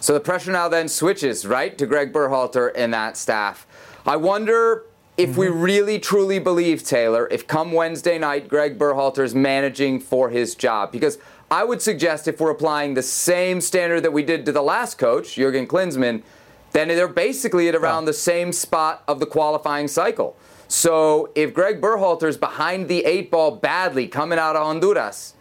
[0.00, 3.66] So the pressure now then switches, right, to Greg Berhalter and that staff.
[4.06, 4.84] I wonder
[5.16, 5.60] if we mm-hmm.
[5.60, 10.92] really truly believe, Taylor, if come Wednesday night, Greg Berhalter is managing for his job.
[10.92, 11.18] Because
[11.50, 14.98] I would suggest if we're applying the same standard that we did to the last
[14.98, 16.22] coach, Jurgen Klinsmann,
[16.72, 20.36] then they're basically at around the same spot of the qualifying cycle.
[20.68, 25.34] So if Greg Berhalter is behind the eight ball badly coming out of Honduras,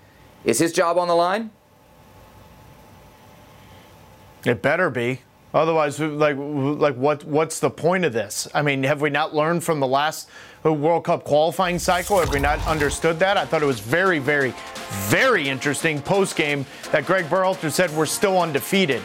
[0.46, 1.52] is his job on the line?
[4.46, 5.22] It better be.
[5.54, 7.24] Otherwise, like, like what?
[7.24, 8.48] What's the point of this?
[8.54, 10.30] I mean, have we not learned from the last
[10.66, 12.20] uh, World Cup qualifying cycle?
[12.20, 13.38] Have we not understood that?
[13.38, 14.54] I thought it was very, very,
[15.08, 19.02] very interesting post game that Greg Berhalter said we're still undefeated.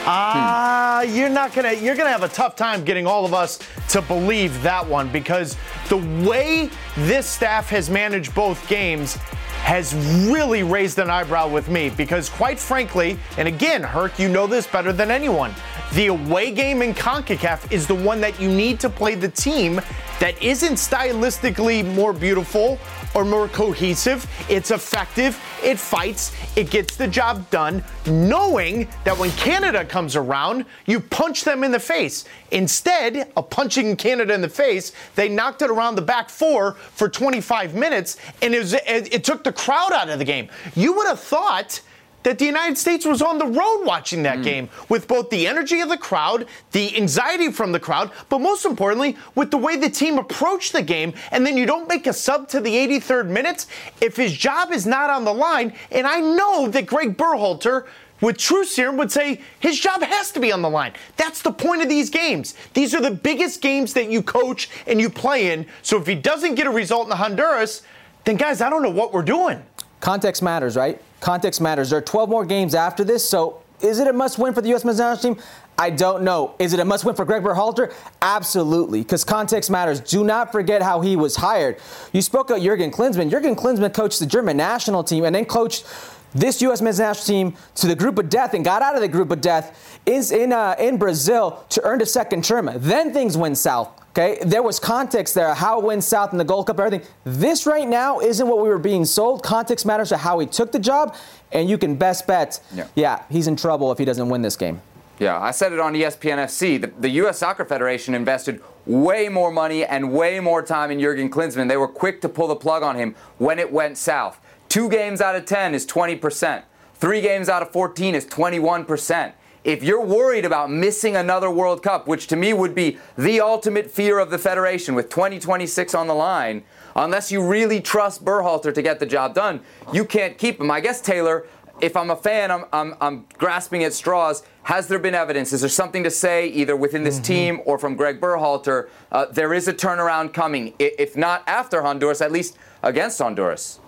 [0.00, 3.58] Ah, you're not gonna you're gonna have a tough time getting all of us
[3.90, 5.56] to believe that one because
[5.88, 9.16] the way this staff has managed both games
[9.62, 9.94] has
[10.28, 14.66] really raised an eyebrow with me because quite frankly, and again, Herc, you know this
[14.66, 15.54] better than anyone.
[15.92, 19.80] The away game in CONCACAF is the one that you need to play the team
[20.18, 22.78] that isn't stylistically more beautiful
[23.14, 24.26] or more cohesive.
[24.48, 30.64] It's effective, it fights, it gets the job done, knowing that when Canada comes around,
[30.86, 32.24] you punch them in the face.
[32.50, 37.08] Instead of punching Canada in the face, they knocked it around the back four for
[37.08, 40.48] 25 minutes, and it, was, it, it took the crowd out of the game.
[40.74, 41.80] You would have thought
[42.22, 44.42] that the United States was on the road watching that hmm.
[44.42, 48.64] game with both the energy of the crowd, the anxiety from the crowd, but most
[48.64, 51.12] importantly, with the way the team approached the game.
[51.30, 53.66] And then you don't make a sub to the 83rd minutes
[54.00, 55.74] if his job is not on the line.
[55.90, 57.86] And I know that Greg Berhalter
[58.20, 60.92] with true serum would say his job has to be on the line.
[61.16, 62.54] That's the point of these games.
[62.72, 65.66] These are the biggest games that you coach and you play in.
[65.82, 67.82] So if he doesn't get a result in the Honduras,
[68.24, 69.62] then guys, I don't know what we're doing.
[70.00, 71.02] Context matters, right?
[71.22, 71.90] Context matters.
[71.90, 74.68] There are 12 more games after this, so is it a must win for the
[74.70, 74.84] U.S.
[74.84, 75.42] men's national team?
[75.78, 76.56] I don't know.
[76.58, 77.94] Is it a must win for Greg Berhalter?
[78.20, 80.00] Absolutely, because context matters.
[80.00, 81.78] Do not forget how he was hired.
[82.12, 83.30] You spoke of Jurgen Klinsmann.
[83.30, 85.86] Jurgen Klinsmann coached the German national team and then coached
[86.34, 86.82] this U.S.
[86.82, 89.40] men's national team to the group of death and got out of the group of
[89.40, 92.68] death is in uh, in Brazil to earn a second term.
[92.74, 94.01] Then things went south.
[94.12, 97.08] Okay, there was context there, how it went south in the Gold Cup, everything.
[97.24, 99.42] This right now isn't what we were being sold.
[99.42, 101.16] Context matters to how he took the job,
[101.50, 104.54] and you can best bet, yeah, yeah he's in trouble if he doesn't win this
[104.54, 104.82] game.
[105.18, 106.78] Yeah, I said it on ESPN FC.
[106.78, 107.38] The, the, U.S.
[107.38, 111.68] Soccer Federation invested way more money and way more time in Jurgen Klinsmann.
[111.68, 114.40] They were quick to pull the plug on him when it went south.
[114.68, 116.64] Two games out of 10 is 20%.
[116.96, 119.32] Three games out of 14 is 21%.
[119.64, 123.90] If you're worried about missing another World Cup, which to me would be the ultimate
[123.90, 126.64] fear of the Federation with 2026 on the line,
[126.96, 129.60] unless you really trust Berhalter to get the job done,
[129.92, 130.68] you can't keep him.
[130.70, 131.46] I guess, Taylor,
[131.80, 134.42] if I'm a fan, I'm, I'm, I'm, grasping at straws.
[134.64, 135.52] Has there been evidence?
[135.52, 137.24] Is there something to say, either within this mm-hmm.
[137.24, 138.88] team or from Greg Berhalter?
[139.12, 143.78] Uh, there is a turnaround coming, if not after Honduras, at least against Honduras.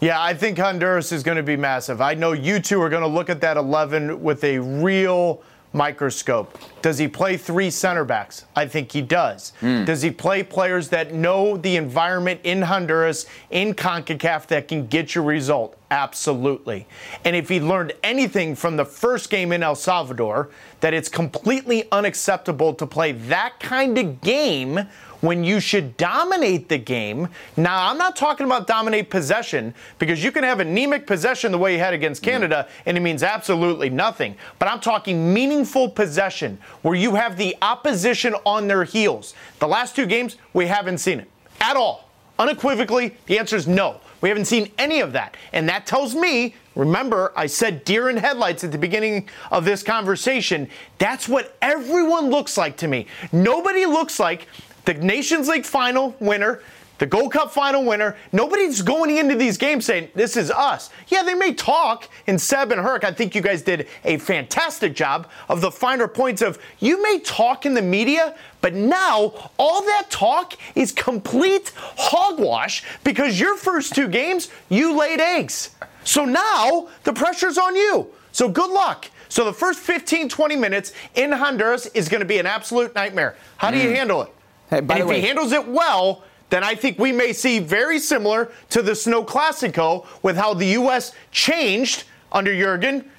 [0.00, 2.00] Yeah, I think Honduras is going to be massive.
[2.00, 6.56] I know you two are going to look at that 11 with a real microscope.
[6.82, 8.44] Does he play three center backs?
[8.54, 9.52] I think he does.
[9.60, 9.84] Mm.
[9.84, 15.14] Does he play players that know the environment in Honduras, in CONCACAF that can get
[15.14, 15.76] you result?
[15.90, 16.86] Absolutely.
[17.24, 21.90] And if he learned anything from the first game in El Salvador, that it's completely
[21.90, 24.80] unacceptable to play that kind of game
[25.20, 27.28] when you should dominate the game.
[27.56, 31.72] Now, I'm not talking about dominate possession because you can have anemic possession the way
[31.74, 34.36] you had against Canada and it means absolutely nothing.
[34.58, 39.34] But I'm talking meaningful possession where you have the opposition on their heels.
[39.58, 42.08] The last two games, we haven't seen it at all.
[42.38, 44.00] Unequivocally, the answer is no.
[44.20, 45.36] We haven't seen any of that.
[45.52, 49.82] And that tells me, remember, I said deer in headlights at the beginning of this
[49.82, 50.68] conversation.
[50.98, 53.06] That's what everyone looks like to me.
[53.32, 54.48] Nobody looks like
[54.88, 56.62] the Nations League final winner,
[56.96, 58.16] the Gold Cup final winner.
[58.32, 60.88] Nobody's going into these games saying, this is us.
[61.08, 64.94] Yeah, they may talk, and Seb and Herc, I think you guys did a fantastic
[64.94, 69.82] job of the finer points of you may talk in the media, but now all
[69.82, 75.76] that talk is complete hogwash because your first two games, you laid eggs.
[76.02, 78.06] So now the pressure's on you.
[78.32, 79.10] So good luck.
[79.28, 83.36] So the first 15, 20 minutes in Honduras is going to be an absolute nightmare.
[83.58, 83.94] How do you mm.
[83.94, 84.32] handle it?
[84.70, 87.98] Hey, and if way, he handles it well, then I think we may see very
[87.98, 91.12] similar to the Snow Clasico with how the U.S.
[91.30, 93.10] changed under Jurgen.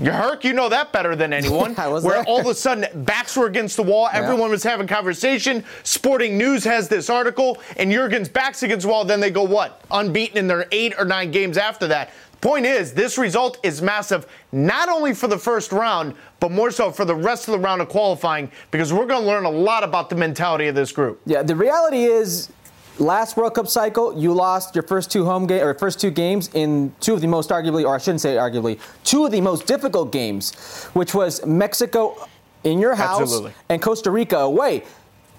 [0.00, 1.74] Herc, you know that better than anyone.
[1.74, 2.24] where there.
[2.24, 4.20] all of a sudden backs were against the wall, yeah.
[4.20, 5.64] everyone was having conversation.
[5.82, 9.04] Sporting News has this article, and Jurgen's backs against the wall.
[9.04, 9.82] Then they go what?
[9.90, 12.10] Unbeaten in their eight or nine games after that.
[12.40, 16.92] Point is, this result is massive, not only for the first round, but more so
[16.92, 19.82] for the rest of the round of qualifying, because we're going to learn a lot
[19.82, 21.20] about the mentality of this group.
[21.26, 22.48] Yeah, the reality is,
[23.00, 26.48] last World Cup cycle, you lost your first two home game or first two games
[26.54, 29.66] in two of the most arguably, or I shouldn't say arguably, two of the most
[29.66, 30.54] difficult games,
[30.92, 32.28] which was Mexico
[32.62, 33.52] in your house Absolutely.
[33.68, 34.84] and Costa Rica away.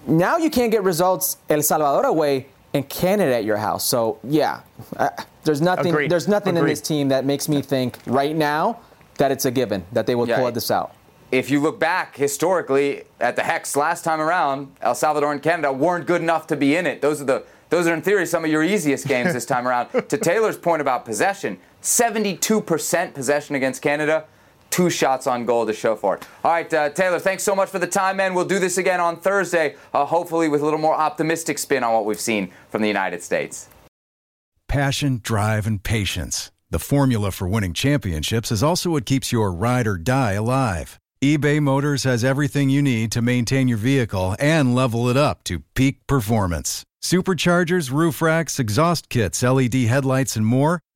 [0.06, 3.84] Now you can't get results El Salvador away and Canada at your house.
[3.84, 4.60] So yeah,
[4.96, 5.10] uh,
[5.44, 5.92] there's nothing.
[5.92, 6.10] Agreed.
[6.10, 6.70] There's nothing Agreed.
[6.70, 8.80] in this team that makes me think right now
[9.18, 10.94] that it's a given that they will yeah, pull this out.
[11.30, 15.72] If you look back historically at the Hex last time around, El Salvador and Canada
[15.72, 17.00] weren't good enough to be in it.
[17.00, 19.90] Those are the those are in theory some of your easiest games this time around.
[20.08, 24.24] to Taylor's point about possession, 72% possession against Canada
[24.70, 26.26] two shots on goal to show for it.
[26.44, 28.34] All right, uh, Taylor, thanks so much for the time, man.
[28.34, 31.92] We'll do this again on Thursday, uh, hopefully with a little more optimistic spin on
[31.92, 33.68] what we've seen from the United States.
[34.68, 36.52] Passion, drive, and patience.
[36.70, 40.98] The formula for winning championships is also what keeps your ride or die alive.
[41.22, 45.64] eBay Motors has everything you need to maintain your vehicle and level it up to
[45.74, 46.84] peak performance.
[47.02, 50.80] Superchargers, roof racks, exhaust kits, LED headlights, and more.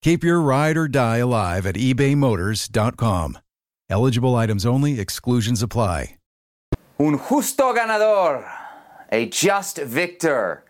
[0.00, 3.38] Keep your ride or die alive at ebaymotors.com.
[3.90, 6.14] Eligible items only, exclusions apply.
[7.00, 8.44] Un justo ganador,
[9.12, 10.64] a just victor.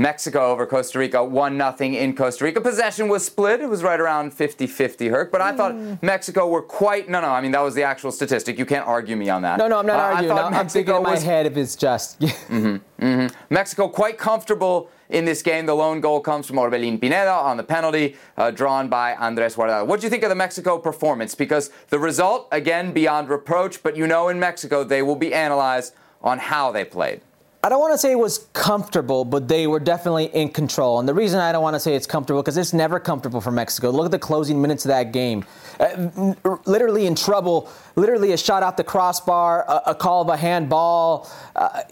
[0.00, 2.60] Mexico over Costa Rica, 1 0 in Costa Rica.
[2.60, 3.60] Possession was split.
[3.60, 5.32] It was right around 50 50 Herc.
[5.32, 6.00] But I thought Mm.
[6.02, 7.08] Mexico were quite.
[7.08, 8.58] No, no, I mean, that was the actual statistic.
[8.58, 9.58] You can't argue me on that.
[9.58, 10.36] No, no, I'm not Uh, I arguing.
[10.36, 12.22] thought I'm thinking in my was- head if it's just.
[13.50, 15.66] Mexico quite comfortable in this game.
[15.66, 19.86] The lone goal comes from Orbelin Pineda on the penalty uh, drawn by Andres Guardado.
[19.86, 21.34] What do you think of the Mexico performance?
[21.34, 25.94] Because the result, again, beyond reproach, but you know in Mexico they will be analyzed
[26.22, 27.20] on how they played.
[27.62, 31.00] I don't want to say it was comfortable, but they were definitely in control.
[31.00, 33.50] And the reason I don't want to say it's comfortable because it's never comfortable for
[33.50, 33.90] Mexico.
[33.90, 35.44] Look at the closing minutes of that game.
[35.80, 36.34] Uh,
[36.66, 37.68] literally in trouble.
[37.96, 41.28] Literally a shot off the crossbar, a, a call of a handball.
[41.56, 41.82] Uh,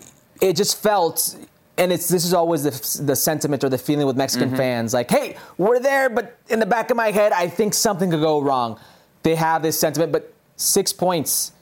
[0.40, 1.36] it just felt.
[1.78, 5.10] And it's this is always the, the sentiment or the feeling with Mexican fans, like,
[5.10, 8.40] "Hey, we're there," but in the back of my head, I think something could go
[8.40, 8.80] wrong.
[9.22, 11.52] They have this sentiment, but six points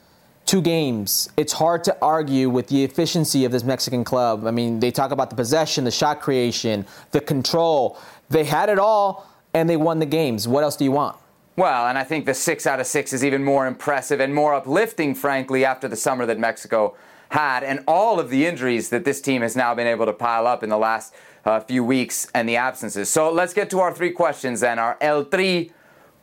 [0.47, 1.31] two games.
[1.37, 4.47] It's hard to argue with the efficiency of this Mexican club.
[4.47, 7.99] I mean, they talk about the possession, the shot creation, the control.
[8.29, 10.47] They had it all and they won the games.
[10.47, 11.17] What else do you want?
[11.57, 14.55] Well, and I think the six out of six is even more impressive and more
[14.55, 16.97] uplifting, frankly, after the summer that Mexico
[17.31, 20.47] had and all of the injuries that this team has now been able to pile
[20.47, 23.09] up in the last uh, few weeks and the absences.
[23.09, 24.79] So let's get to our three questions then.
[24.79, 25.71] Our El Tri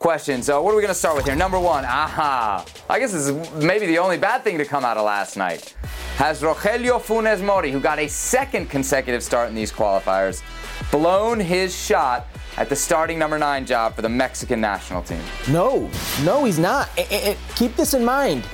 [0.02, 0.46] questions.
[0.46, 1.36] So what are we going to start with here?
[1.36, 2.64] Number one, aha.
[2.90, 5.74] I guess this is maybe the only bad thing to come out of last night.
[6.16, 10.42] Has Rogelio Funes Mori, who got a second consecutive start in these qualifiers,
[10.90, 12.26] blown his shot
[12.58, 15.22] at the starting number nine job for the Mexican national team?
[15.48, 15.88] No,
[16.24, 16.90] no, he's not.
[16.98, 18.44] I- I- I- keep this in mind.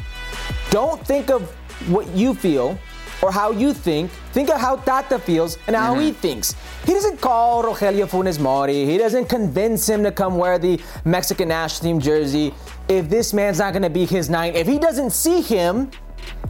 [0.71, 1.51] Don't think of
[1.89, 2.79] what you feel
[3.22, 4.11] or how you think.
[4.33, 6.20] Think of how Tata feels and how he mm-hmm.
[6.20, 6.54] thinks.
[6.85, 8.85] He doesn't call Rogelio Funes Mori.
[8.87, 12.54] He doesn't convince him to come wear the Mexican national team jersey.
[12.88, 15.90] If this man's not going to be his nine, if he doesn't see him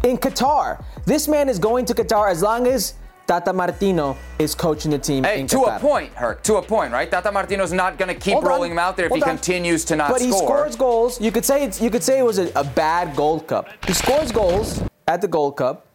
[0.05, 2.95] in Qatar, this man is going to Qatar as long as
[3.27, 5.77] Tata Martino is coaching the team Hey, to Qatar.
[5.77, 6.43] a point, Herc.
[6.45, 7.11] To a point, right?
[7.11, 9.31] Tata Martino's not going to keep Hold on, rolling him out there if hold he
[9.31, 9.37] on.
[9.37, 10.31] continues to not but score.
[10.31, 11.21] But he scores goals.
[11.21, 13.69] You could say it's, you could say it was a, a bad Gold Cup.
[13.87, 15.88] He scores goals at the Gold Cup,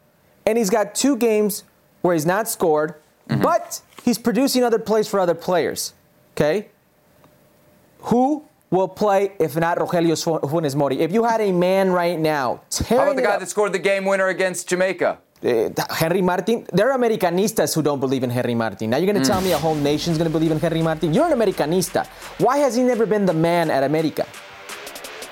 [0.46, 1.64] and he's got two games
[2.02, 2.96] where he's not scored,
[3.30, 3.42] Mm-hmm.
[3.42, 5.94] but he's producing other plays for other players.
[6.36, 6.68] Okay,
[8.10, 11.00] who will play if not Rogelio Fu- Funes Mori?
[11.00, 13.80] If you had a man right now How about the guy up- that scored the
[13.80, 15.20] game winner against Jamaica?
[15.46, 16.66] uh, Henry Martin.
[16.74, 18.90] There are Americanistas who don't believe in Henry Martin.
[18.90, 21.14] Now you're going to tell me a whole nation's going to believe in Henry Martin?
[21.14, 22.06] You're an Americanista.
[22.40, 24.26] Why has he never been the man at America?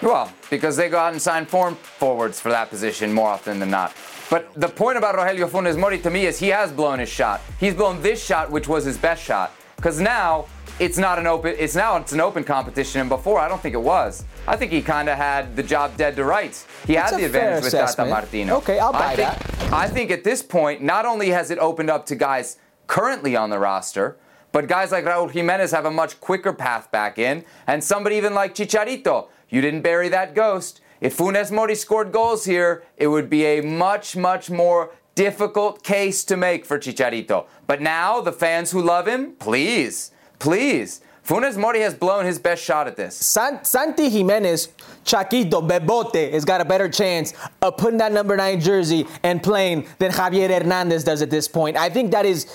[0.02, 3.70] Well, because they go out and sign form forwards for that position more often than
[3.70, 3.94] not.
[4.32, 7.42] But the point about Rogelio Funes Mori to me is he has blown his shot.
[7.60, 9.52] He's blown this shot, which was his best shot.
[9.76, 10.46] Because now
[10.80, 11.54] it's not an open.
[11.60, 14.24] It's now it's an open competition, and before I don't think it was.
[14.48, 16.66] I think he kind of had the job dead to rights.
[16.88, 18.06] He That's had the advantage with Tata.
[18.06, 18.56] Martino.
[18.60, 19.74] Okay, I'll buy I think, that.
[19.74, 23.50] I think at this point, not only has it opened up to guys currently on
[23.50, 24.16] the roster,
[24.54, 28.34] but guys like Raul Jimenez have a much quicker path back in, and somebody even
[28.34, 29.28] like Chicharito.
[29.50, 30.80] You didn't bury that ghost.
[31.02, 36.24] If Funes Mori scored goals here, it would be a much, much more difficult case
[36.26, 37.48] to make for Chicharito.
[37.68, 41.02] But now, the fans who love him, please, please.
[41.28, 43.16] Funes Mori has blown his best shot at this.
[43.16, 44.70] San- Santi Gimenez,
[45.04, 49.88] Chaquito, Bebote has got a better chance of putting that number nine jersey and playing
[50.00, 51.78] than Javier Hernandez does at this point.
[51.78, 52.46] I think that is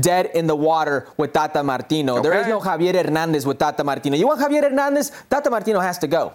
[0.00, 2.20] dead in the water with Tata Martino.
[2.20, 4.16] There is no Javier Hernandez with Tata Martino.
[4.16, 5.12] You want Javier Hernandez?
[5.30, 6.32] Tata Martino has to go.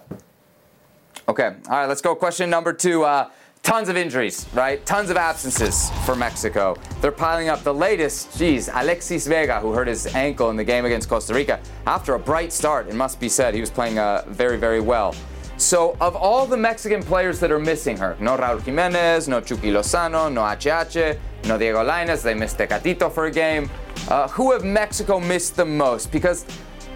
[1.31, 2.13] Okay, all right, let's go.
[2.13, 3.03] Question number two.
[3.03, 3.29] Uh,
[3.63, 4.85] tons of injuries, right?
[4.85, 6.75] Tons of absences for Mexico.
[6.99, 7.63] They're piling up.
[7.63, 11.61] The latest, geez, Alexis Vega, who hurt his ankle in the game against Costa Rica.
[11.87, 15.15] After a bright start, it must be said, he was playing uh, very, very well.
[15.55, 19.71] So, of all the Mexican players that are missing her, no Raul Jimenez, no Chucky
[19.71, 21.17] Lozano, no HH,
[21.47, 23.69] no Diego Lainez, they missed Tecatito for a game.
[24.09, 26.11] Uh, who have Mexico missed the most?
[26.11, 26.45] Because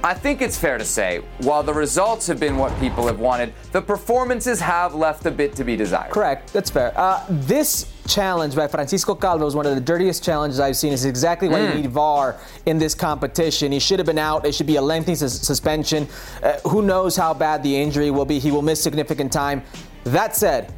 [0.06, 3.52] I think it's fair to say, while the results have been what people have wanted,
[3.72, 6.12] the performances have left a bit to be desired.
[6.12, 6.54] Correct.
[6.54, 6.94] That's fair.
[6.96, 10.94] Uh, this challenge by Francisco Calvo is one of the dirtiest challenges I've seen.
[10.94, 13.72] It's exactly why you need VAR in this competition.
[13.72, 14.46] He should have been out.
[14.46, 16.08] It should be a lengthy sus- suspension.
[16.44, 18.38] Uh, who knows how bad the injury will be?
[18.38, 19.63] He will miss significant time.
[20.04, 20.72] That said,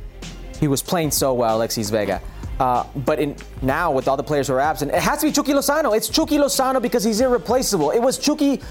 [0.58, 2.22] he was playing so well, Alexis Vega.
[2.60, 5.32] Uh, but in, now, with all the players who are absent, it has to be
[5.32, 5.96] Chucky Lozano.
[5.96, 7.92] It's Chucky Lozano because he's irreplaceable.
[7.92, 8.62] It was Chucky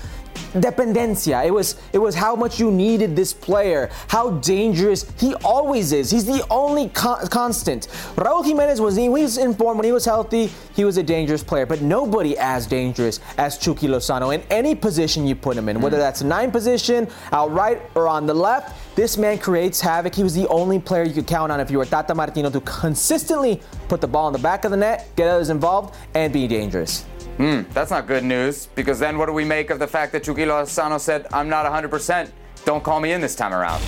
[0.54, 1.44] dependencia.
[1.44, 6.10] It was it was how much you needed this player, how dangerous he always is.
[6.10, 7.88] He's the only con- constant.
[8.16, 10.50] Raul Jimenez was he was in form when he was healthy.
[10.74, 15.26] He was a dangerous player, but nobody as dangerous as Chucky Lozano in any position
[15.26, 18.76] you put him in, whether that's nine position, out right or on the left.
[18.96, 20.14] This man creates havoc.
[20.14, 22.62] He was the only player you could count on if you were Tata Martino to
[22.62, 26.48] consistently put the ball in the back of the net, get others involved, and be
[26.48, 27.02] dangerous.
[27.36, 30.24] Hmm, that's not good news because then what do we make of the fact that
[30.24, 32.30] Chucky Lozano said, I'm not 100%,
[32.64, 33.82] don't call me in this time around?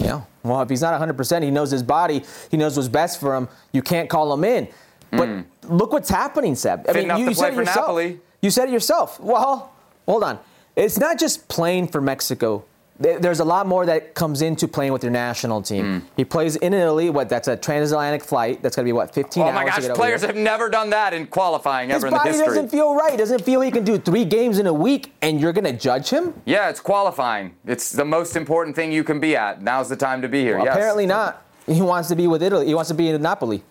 [0.00, 0.22] Yeah.
[0.42, 3.48] Well, if he's not 100%, he knows his body, he knows what's best for him.
[3.72, 4.66] You can't call him in.
[5.10, 5.44] But mm.
[5.64, 6.86] look what's happening, Seb.
[6.88, 7.76] I Fitting mean, you, you said it yourself.
[7.76, 8.20] Napoli.
[8.40, 9.20] You said it yourself.
[9.20, 9.70] Well,
[10.06, 10.38] hold on.
[10.74, 12.64] It's not just playing for Mexico
[12.98, 15.84] there's a lot more that comes into playing with your national team.
[15.84, 16.02] Mm.
[16.16, 17.10] He plays in Italy.
[17.10, 17.28] What?
[17.28, 18.62] That's a transatlantic flight.
[18.62, 19.50] That's going to be what 15 hours.
[19.50, 19.88] Oh my gosh!
[19.96, 22.32] players have never done that in qualifying His ever in the history.
[22.32, 23.16] His body doesn't feel right.
[23.16, 26.10] Doesn't feel he can do three games in a week, and you're going to judge
[26.10, 26.34] him?
[26.44, 27.54] Yeah, it's qualifying.
[27.66, 29.62] It's the most important thing you can be at.
[29.62, 30.56] Now's the time to be here.
[30.56, 30.74] Well, yes.
[30.74, 31.44] Apparently not.
[31.66, 32.66] He wants to be with Italy.
[32.66, 33.62] He wants to be in Napoli.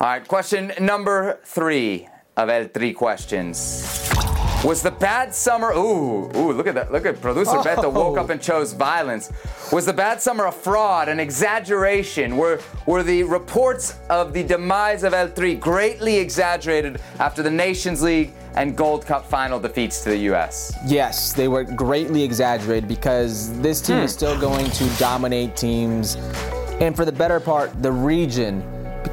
[0.00, 0.26] All right.
[0.26, 4.13] Question number three of El Tri questions.
[4.64, 5.72] Was the bad summer?
[5.72, 6.52] Ooh, ooh!
[6.54, 6.90] Look at that!
[6.90, 7.62] Look at producer oh.
[7.62, 9.30] Beto woke up and chose violence.
[9.70, 12.38] Was the bad summer a fraud, an exaggeration?
[12.38, 18.02] Were were the reports of the demise of El Tri greatly exaggerated after the Nations
[18.02, 20.74] League and Gold Cup final defeats to the U.S.?
[20.86, 24.04] Yes, they were greatly exaggerated because this team hmm.
[24.04, 26.14] is still going to dominate teams,
[26.80, 28.62] and for the better part, the region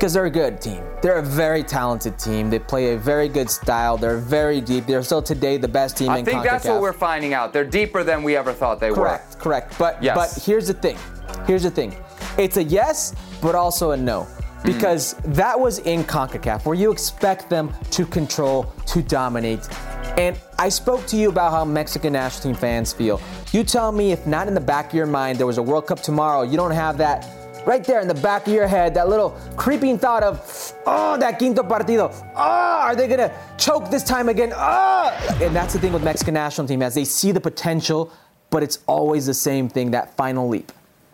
[0.01, 0.83] because they're a good team.
[1.03, 2.49] They're a very talented team.
[2.49, 3.97] They play a very good style.
[3.97, 4.87] They're very deep.
[4.87, 6.31] They're still today the best team in Canada.
[6.31, 7.53] I in think that's what we're finding out.
[7.53, 9.41] They're deeper than we ever thought they correct, were.
[9.41, 9.77] Correct, correct.
[9.77, 10.15] But yes.
[10.15, 10.97] but here's the thing.
[11.45, 11.95] Here's the thing.
[12.39, 14.27] It's a yes, but also a no.
[14.65, 15.35] Because mm.
[15.35, 19.69] that was in CONCACAF, where you expect them to control, to dominate.
[20.17, 23.21] And I spoke to you about how Mexican national team fans feel.
[23.51, 25.85] You tell me if not in the back of your mind there was a World
[25.85, 29.09] Cup tomorrow, you don't have that right there in the back of your head, that
[29.09, 32.13] little creeping thought of, oh, that quinto partido.
[32.35, 34.51] Oh, are they going to choke this time again?
[34.55, 35.37] Oh!
[35.41, 38.11] And that's the thing with Mexican national team, as they see the potential,
[38.49, 40.71] but it's always the same thing, that final leap.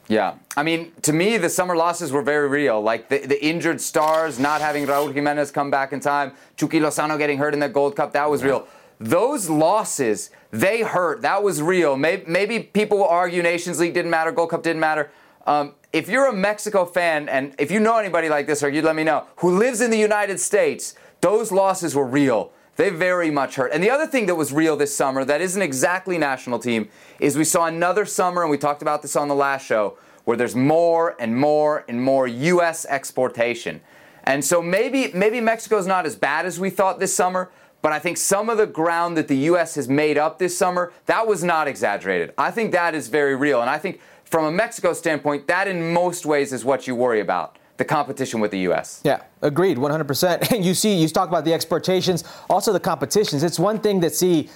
[0.08, 0.36] Yeah.
[0.56, 2.82] I mean, to me, the summer losses were very real.
[2.82, 7.18] Like the, the injured stars, not having Raul Jimenez come back in time, Chucky Lozano
[7.18, 8.68] getting hurt in the Gold Cup, that was real.
[9.00, 11.22] Those losses, they hurt.
[11.22, 11.98] That was real.
[11.98, 15.12] Maybe, maybe people will argue Nations League didn't matter, Gold Cup didn't matter.
[15.45, 18.83] Um, if you're a Mexico fan, and if you know anybody like this, or you'd
[18.83, 22.51] let me know, who lives in the United States, those losses were real.
[22.75, 23.71] They very much hurt.
[23.73, 27.35] And the other thing that was real this summer that isn't exactly national team is
[27.35, 30.55] we saw another summer, and we talked about this on the last show, where there's
[30.55, 32.85] more and more and more U.S.
[32.88, 33.81] exportation.
[34.25, 37.49] And so maybe maybe Mexico's not as bad as we thought this summer,
[37.81, 39.75] but I think some of the ground that the U.S.
[39.75, 42.33] has made up this summer, that was not exaggerated.
[42.38, 43.61] I think that is very real.
[43.61, 47.21] And I think from a Mexico standpoint, that in most ways is what you worry
[47.21, 49.01] about the competition with the U.S.
[49.03, 50.51] Yeah, agreed, 100%.
[50.51, 53.43] And you see, you talk about the exportations, also the competitions.
[53.43, 54.49] It's one thing to see,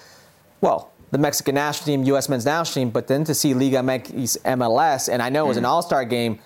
[0.59, 2.29] well, the Mexican national team, U.S.
[2.29, 5.57] men's national team, but then to see Liga MX MLS, and I know it was
[5.57, 5.71] an mm-hmm.
[5.71, 6.39] all star game,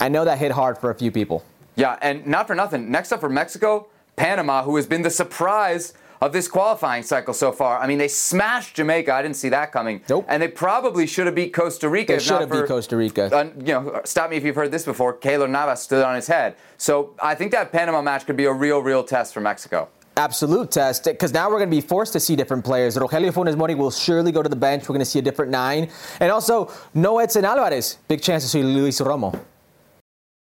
[0.00, 1.44] I know that hit hard for a few people.
[1.76, 2.90] Yeah, and not for nothing.
[2.90, 7.50] Next up for Mexico, Panama, who has been the surprise of this qualifying cycle so
[7.50, 7.80] far.
[7.80, 9.12] I mean, they smashed Jamaica.
[9.12, 10.00] I didn't see that coming.
[10.08, 10.24] Nope.
[10.28, 12.12] And they probably should have beat Costa Rica.
[12.14, 13.24] They should have beat Costa Rica.
[13.34, 15.14] Uh, you know, stop me if you've heard this before.
[15.14, 16.54] Keylor Navas stood on his head.
[16.78, 20.70] So I think that Panama match could be a real, real test for Mexico absolute
[20.70, 22.96] test because now we're going to be forced to see different players.
[22.96, 24.82] Rogelio Funes Mori will surely go to the bench.
[24.82, 25.90] We're going to see a different nine.
[26.20, 27.96] And also, no Edson Alvarez.
[28.08, 29.38] Big chance to see Luis Romo.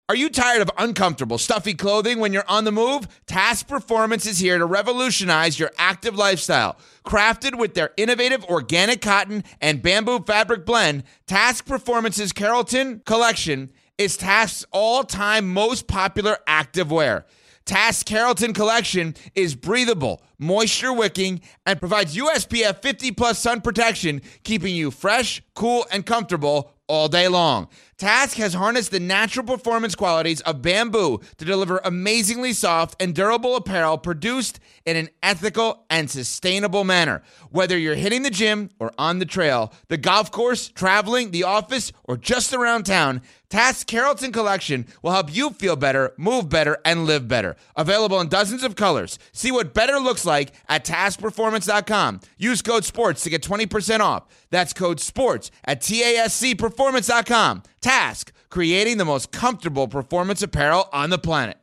[0.07, 3.09] Are you tired of uncomfortable, stuffy clothing when you're on the move?
[3.27, 6.77] Tasc Performance is here to revolutionize your active lifestyle.
[7.07, 14.19] Crafted with their innovative organic cotton and bamboo fabric blend, Tasc Performance's Carrollton collection is
[14.19, 17.25] Tasc's all time most popular active wear.
[17.65, 24.75] Tasc Carrollton collection is breathable, moisture wicking, and provides USPF 50 plus sun protection, keeping
[24.75, 27.69] you fresh, cool, and comfortable all day long.
[27.97, 33.55] Tasc has harnessed the natural performance qualities of bamboo to deliver amazingly soft and durable
[33.55, 37.23] apparel produced in an ethical and sustainable manner.
[37.51, 41.93] Whether you're hitting the gym or on the trail, the golf course, traveling, the office,
[42.03, 43.23] or just around town,
[43.55, 47.55] Tasc Carrollton Collection will help you feel better, move better, and live better.
[47.77, 49.17] Available in dozens of colors.
[49.31, 52.21] See what better looks like at tascperformance.com.
[52.37, 54.25] Use code SPORTS to get 20% off.
[54.51, 57.63] That's code SPORTS at TASCperformance.com.
[57.81, 61.57] Tasc, creating the most comfortable performance apparel on the planet.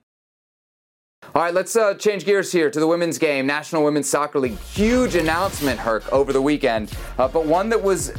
[1.35, 3.45] All right, let's uh, change gears here to the women's game.
[3.45, 4.57] National Women's Soccer League.
[4.59, 8.13] Huge announcement, Herc, over the weekend, uh, but one that was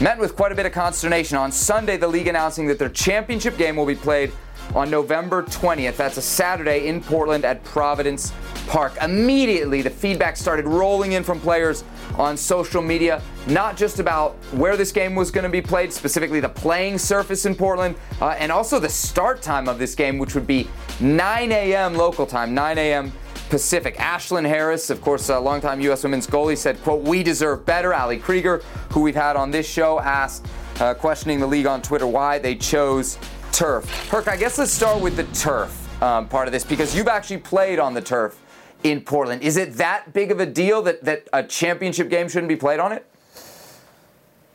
[0.00, 1.38] met with quite a bit of consternation.
[1.38, 4.30] On Sunday, the league announcing that their championship game will be played
[4.74, 5.96] on November 20th.
[5.96, 8.32] That's a Saturday in Portland at Providence
[8.66, 8.94] Park.
[9.00, 11.84] Immediately, the feedback started rolling in from players
[12.18, 16.40] on social media, not just about where this game was going to be played, specifically
[16.40, 20.34] the playing surface in Portland, uh, and also the start time of this game, which
[20.34, 20.68] would be
[21.00, 21.94] 9 a.m.
[21.94, 23.12] local time, 9 a.m.
[23.48, 23.96] Pacific.
[23.96, 26.02] Ashlyn Harris, of course, a longtime U.S.
[26.02, 27.94] women's goalie, said, quote, we deserve better.
[27.94, 30.46] Ali Krieger, who we've had on this show, asked,
[30.80, 33.18] uh, questioning the league on Twitter why they chose
[33.52, 33.88] turf.
[34.08, 37.38] Herc, I guess let's start with the turf um, part of this because you've actually
[37.38, 38.38] played on the turf
[38.82, 39.42] in Portland.
[39.42, 42.80] Is it that big of a deal that, that a championship game shouldn't be played
[42.80, 43.06] on it?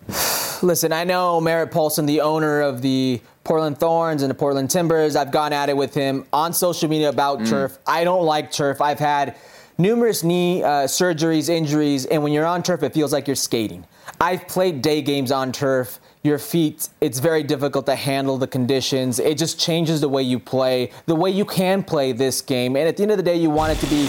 [0.62, 5.16] Listen, I know Merritt Paulson, the owner of the Portland Thorns and the Portland Timbers.
[5.16, 7.50] I've gone at it with him on social media about mm.
[7.50, 7.78] turf.
[7.86, 8.82] I don't like turf.
[8.82, 9.36] I've had
[9.78, 13.86] numerous knee uh, surgeries, injuries, and when you're on turf, it feels like you're skating.
[14.20, 19.18] I've played day games on turf your feet, it's very difficult to handle the conditions.
[19.18, 22.76] It just changes the way you play, the way you can play this game.
[22.76, 24.08] And at the end of the day, you want it to be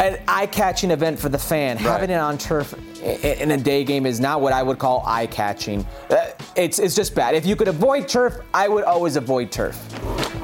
[0.00, 1.76] an eye-catching event for the fan.
[1.76, 1.84] Right.
[1.84, 5.86] Having it on turf in a day game is not what I would call eye-catching.
[6.08, 7.34] Uh, it's it's just bad.
[7.34, 9.76] If you could avoid turf, I would always avoid turf.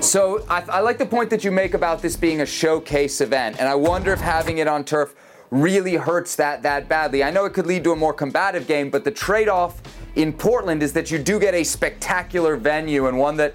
[0.03, 3.57] So I, I like the point that you make about this being a showcase event,
[3.59, 5.15] and I wonder if having it on turf
[5.51, 7.25] really hurts that that badly.
[7.25, 9.81] I know it could lead to a more combative game, but the trade-off
[10.17, 13.55] in Portland is that you do get a spectacular venue and one that,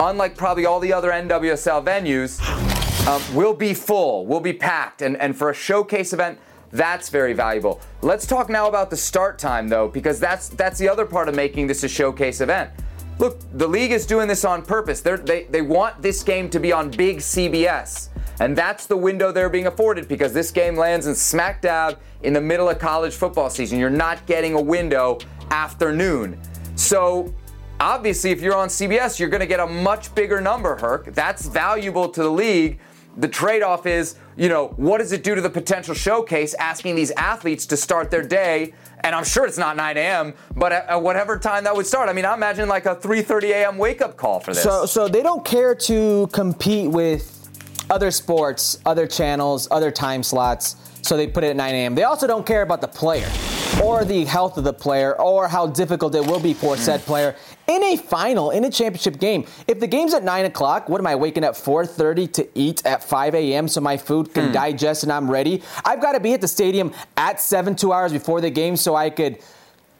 [0.00, 5.02] unlike probably all the other NWSL venues, um, will be full, will be packed.
[5.02, 6.38] And, and for a showcase event,
[6.72, 7.80] that's very valuable.
[8.02, 11.34] Let's talk now about the start time, though, because that's that's the other part of
[11.34, 12.70] making this a showcase event.
[13.18, 15.00] Look, the league is doing this on purpose.
[15.00, 19.32] They're, they they want this game to be on big CBS, and that's the window
[19.32, 23.14] they're being afforded because this game lands in smack dab in the middle of college
[23.14, 23.78] football season.
[23.78, 25.18] You're not getting a window
[25.50, 26.40] afternoon.
[26.76, 27.34] So
[27.80, 31.12] obviously, if you're on CBS, you're going to get a much bigger number, Herc.
[31.14, 32.78] That's valuable to the league.
[33.16, 36.94] The trade off is, you know, what does it do to the potential showcase asking
[36.94, 38.72] these athletes to start their day?
[39.02, 42.08] And I'm sure it's not 9 a.m., but at, whatever time that would start.
[42.08, 43.78] I mean, I imagine like a 3:30 a.m.
[43.78, 44.62] wake up call for this.
[44.62, 47.36] So, so they don't care to compete with
[47.90, 50.76] other sports, other channels, other time slots.
[51.02, 51.94] So they put it at 9 a.m.
[51.94, 53.28] They also don't care about the player
[53.82, 57.06] or the health of the player or how difficult it will be for said mm.
[57.06, 57.36] player
[57.70, 59.46] in a final, in a championship game.
[59.68, 63.04] If the game's at 9 o'clock, what am I waking up 4.30 to eat at
[63.04, 63.68] 5 a.m.
[63.68, 64.52] so my food can hmm.
[64.52, 65.62] digest and I'm ready?
[65.84, 68.96] I've got to be at the stadium at 7, two hours before the game so
[68.96, 69.38] I could–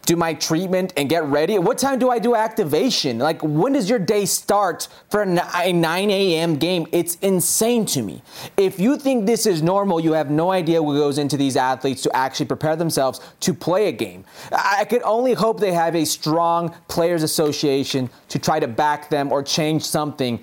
[0.06, 1.58] do my treatment and get ready?
[1.58, 3.18] What time do I do activation?
[3.18, 6.56] Like, when does your day start for a 9 a.m.
[6.56, 6.86] game?
[6.92, 8.22] It's insane to me.
[8.56, 12.02] If you think this is normal, you have no idea what goes into these athletes
[12.02, 14.24] to actually prepare themselves to play a game.
[14.52, 19.30] I could only hope they have a strong players association to try to back them
[19.30, 20.42] or change something,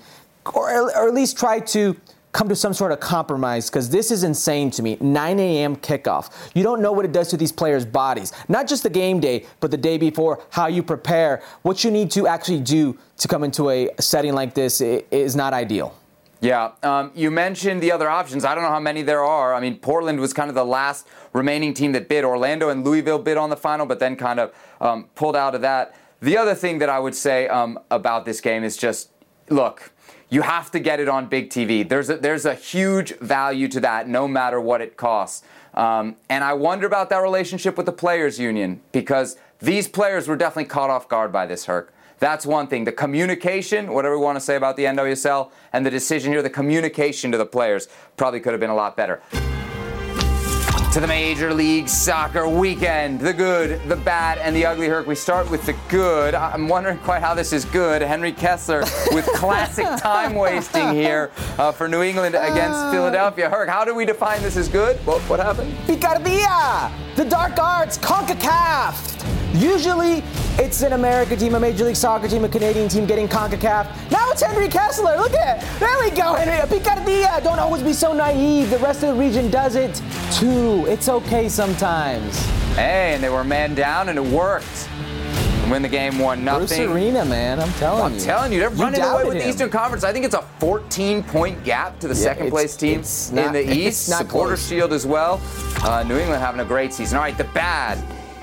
[0.54, 1.96] or, or at least try to
[2.32, 4.96] come to some sort of compromise because this is insane to me.
[5.00, 5.76] 9 a.m.
[5.76, 6.30] kickoff.
[6.54, 8.32] You don't know what it does to these players' bodies.
[8.48, 12.10] Not just the game day, but the day before, how you prepare, what you need
[12.12, 15.94] to actually do to come into a setting like this is not ideal.
[16.40, 18.44] Yeah, um, you mentioned the other options.
[18.44, 19.54] I don't know how many there are.
[19.54, 22.24] I mean, Portland was kind of the last remaining team that bid.
[22.24, 25.62] Orlando and Louisville bid on the final, but then kind of um, pulled out of
[25.62, 25.96] that.
[26.20, 29.10] The other thing that I would say um, about this game is just
[29.50, 29.90] look,
[30.30, 31.88] you have to get it on big TV.
[31.88, 35.42] There's a, there's a huge value to that, no matter what it costs.
[35.74, 40.36] Um, and I wonder about that relationship with the players' union because these players were
[40.36, 41.92] definitely caught off guard by this, Herc.
[42.18, 42.84] That's one thing.
[42.84, 46.50] The communication, whatever we want to say about the NWSL, and the decision here, the
[46.50, 49.22] communication to the players probably could have been a lot better
[50.98, 53.20] to the Major League Soccer weekend.
[53.20, 54.88] The good, the bad, and the ugly.
[54.88, 55.06] Herc.
[55.06, 56.34] We start with the good.
[56.34, 58.02] I'm wondering quite how this is good.
[58.02, 58.80] Henry Kessler
[59.12, 62.90] with classic time wasting here uh, for New England against uh.
[62.90, 63.48] Philadelphia.
[63.48, 64.96] Herc, how do we define this as good?
[65.06, 65.72] What, what happened?
[65.86, 66.90] Picardía!
[67.14, 69.37] The Dark Arts, CONCACAF!
[69.58, 70.22] Usually,
[70.56, 74.10] it's an American team, a Major League Soccer team, a Canadian team getting CONCACAF.
[74.10, 75.16] Now it's Henry Kessler.
[75.16, 75.80] Look at it.
[75.80, 76.54] There we go, Henry.
[76.68, 77.42] Picardía.
[77.42, 78.70] Don't always be so naive.
[78.70, 80.00] The rest of the region does it
[80.32, 80.86] too.
[80.86, 82.38] It's okay sometimes.
[82.76, 84.88] Hey, and they were man down, and it worked.
[85.68, 86.86] Win the game one nothing.
[86.86, 87.58] Bruce Arena, man.
[87.60, 88.18] I'm telling I'm you.
[88.18, 89.40] I'm telling you, they're you running away with him.
[89.40, 90.04] the Eastern Conference.
[90.04, 93.02] I think it's a 14 point gap to the yeah, second place team
[93.32, 94.06] not, in the East.
[94.06, 94.68] Supporter close.
[94.68, 95.40] Shield as well.
[95.82, 97.18] Uh, New England having a great season.
[97.18, 97.98] All right, the bad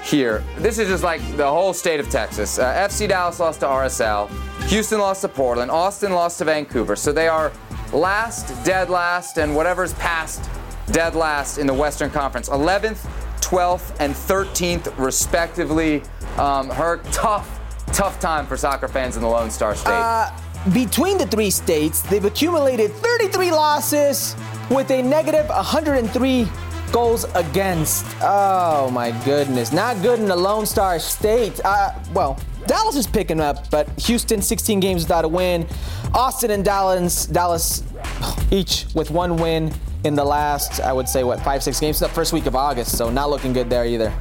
[0.06, 0.44] here.
[0.58, 2.60] This is just like the whole state of Texas.
[2.60, 4.30] Uh, FC Dallas lost to RSL.
[4.70, 5.72] Houston lost to Portland.
[5.72, 6.96] Austin lost to Vancouver.
[6.96, 7.52] So they are
[7.92, 10.50] last, dead last, and whatever's past,
[10.92, 12.50] dead last in the Western Conference.
[12.50, 13.08] 11th,
[13.42, 16.04] 12th, and 13th, respectively.
[16.38, 19.92] Um, her tough, tough time for soccer fans in the Lone Star State.
[19.92, 20.32] Uh,
[20.74, 24.36] between the three states, they've accumulated 33 losses
[24.70, 26.48] with a negative 103
[26.96, 28.06] goals against.
[28.22, 29.74] Oh my goodness.
[29.74, 31.60] Not good in the Lone Star State.
[31.66, 35.68] Uh, well, Dallas is picking up, but Houston 16 games without a win.
[36.14, 37.84] Austin and Dallas, Dallas
[38.50, 39.74] each with one win.
[40.06, 42.00] in the last, I would say, what, five, six games?
[42.00, 44.14] The first week of August, so not looking good there either.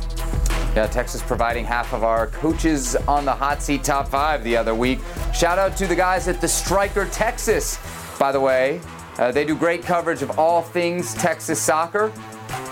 [0.74, 4.74] Yeah, Texas providing half of our coaches on the hot seat top five the other
[4.74, 4.98] week.
[5.32, 7.78] Shout out to the guys at the Striker Texas,
[8.18, 8.80] by the way.
[9.16, 12.10] Uh, they do great coverage of all things Texas soccer.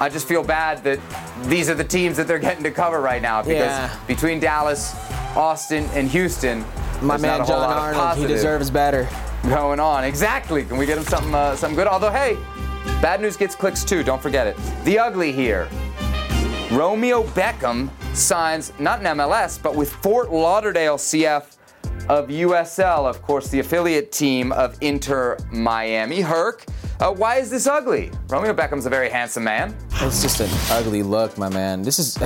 [0.00, 0.98] I just feel bad that
[1.44, 3.90] these are the teams that they're getting to cover right now because Yeah.
[4.06, 4.94] between Dallas,
[5.36, 6.64] Austin, and Houston,
[7.00, 9.08] My man John Arnold, he deserves better.
[9.48, 10.04] going on.
[10.04, 10.64] Exactly.
[10.64, 11.88] Can we get him something uh, something good?
[11.88, 12.36] Although, hey,
[13.00, 14.02] bad news gets clicks too.
[14.04, 14.56] Don't forget it.
[14.84, 15.68] The ugly here.
[16.70, 21.44] Romeo Beckham signs not in MLS, but with Fort Lauderdale CF
[22.08, 26.20] of USL, of course, the affiliate team of Inter Miami.
[26.20, 26.64] Herc,
[27.00, 28.10] uh, why is this ugly?
[28.28, 29.74] Romeo Beckham's a very handsome man.
[30.00, 31.82] It's just an ugly look, my man.
[31.82, 32.16] This is.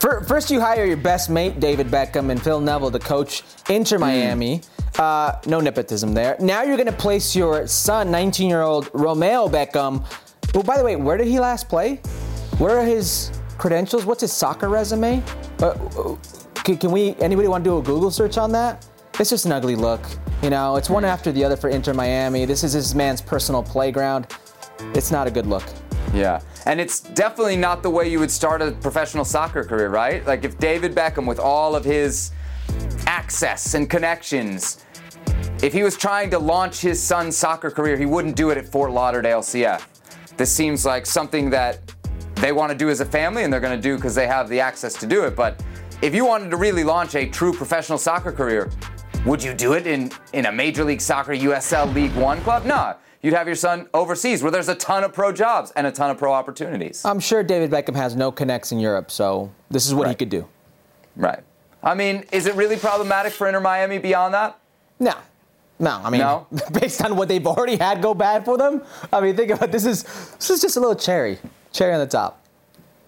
[0.00, 3.98] Fir- First, you hire your best mate, David Beckham, and Phil Neville the coach Inter
[3.98, 4.62] Miami.
[4.98, 6.36] Uh, no nepotism there.
[6.40, 10.04] Now you're going to place your son, 19 year old Romeo Beckham.
[10.54, 11.96] Oh, by the way, where did he last play?
[12.58, 14.04] Where are his credentials?
[14.04, 15.22] What's his soccer resume?
[15.60, 16.16] Uh, uh,
[16.62, 18.86] can we, anybody want to do a Google search on that?
[19.20, 20.00] It's just an ugly look.
[20.42, 22.46] You know, it's one after the other for Inter Miami.
[22.46, 24.26] This is this man's personal playground.
[24.94, 25.62] It's not a good look.
[26.14, 26.40] Yeah.
[26.64, 30.26] And it's definitely not the way you would start a professional soccer career, right?
[30.26, 32.30] Like if David Beckham, with all of his
[33.04, 34.86] access and connections,
[35.62, 38.66] if he was trying to launch his son's soccer career, he wouldn't do it at
[38.66, 39.84] Fort Lauderdale CF.
[40.38, 41.78] This seems like something that
[42.36, 44.48] they want to do as a family and they're going to do because they have
[44.48, 45.36] the access to do it.
[45.36, 45.62] But
[46.00, 48.70] if you wanted to really launch a true professional soccer career,
[49.24, 52.64] would you do it in, in a Major League Soccer USL League One club?
[52.64, 52.96] No.
[53.22, 56.10] You'd have your son overseas where there's a ton of pro jobs and a ton
[56.10, 57.04] of pro opportunities.
[57.04, 60.30] I'm sure David Beckham has no connects in Europe, so this is what he could
[60.30, 60.48] do.
[61.16, 61.40] Right.
[61.82, 64.58] I mean, is it really problematic for Inter Miami beyond that?
[64.98, 65.14] No.
[65.78, 66.46] No, I mean, No?
[66.72, 69.84] based on what they've already had go bad for them, I mean, think about this
[69.84, 71.38] is this is just a little cherry,
[71.72, 72.39] cherry on the top.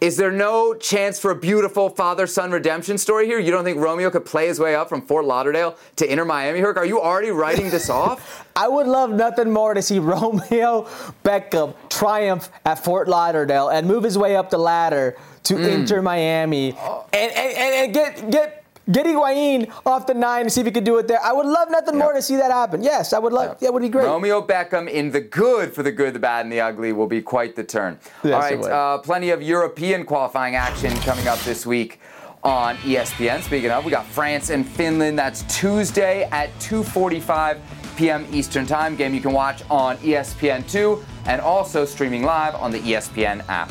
[0.03, 3.39] Is there no chance for a beautiful father son redemption story here?
[3.39, 6.59] You don't think Romeo could play his way up from Fort Lauderdale to Inter Miami?
[6.59, 8.45] Herc, are you already writing this off?
[8.57, 10.89] I would love nothing more to see Romeo
[11.25, 15.69] Beckham triumph at Fort Lauderdale and move his way up the ladder to Mm.
[15.69, 20.61] Inter Miami and, and, and, and get get get Higuain off the nine and see
[20.61, 21.23] if he could do it there.
[21.23, 22.83] I would love nothing more to see that happen.
[22.83, 23.61] Yes, I would love.
[23.61, 24.07] That would be great.
[24.07, 27.23] Romeo Beckham in the good for the good, the bad, and the ugly will be
[27.23, 27.99] quite the turn.
[28.25, 32.01] Yes, All right, uh, plenty of European qualifying action coming up this week
[32.43, 33.41] on ESPN.
[33.43, 35.19] Speaking of, we got France and Finland.
[35.19, 37.61] That's Tuesday at 2:45
[37.97, 38.27] p.m.
[38.33, 38.97] Eastern Time.
[38.97, 43.71] Game you can watch on E ESPN2 and also streaming live on the ESPN app.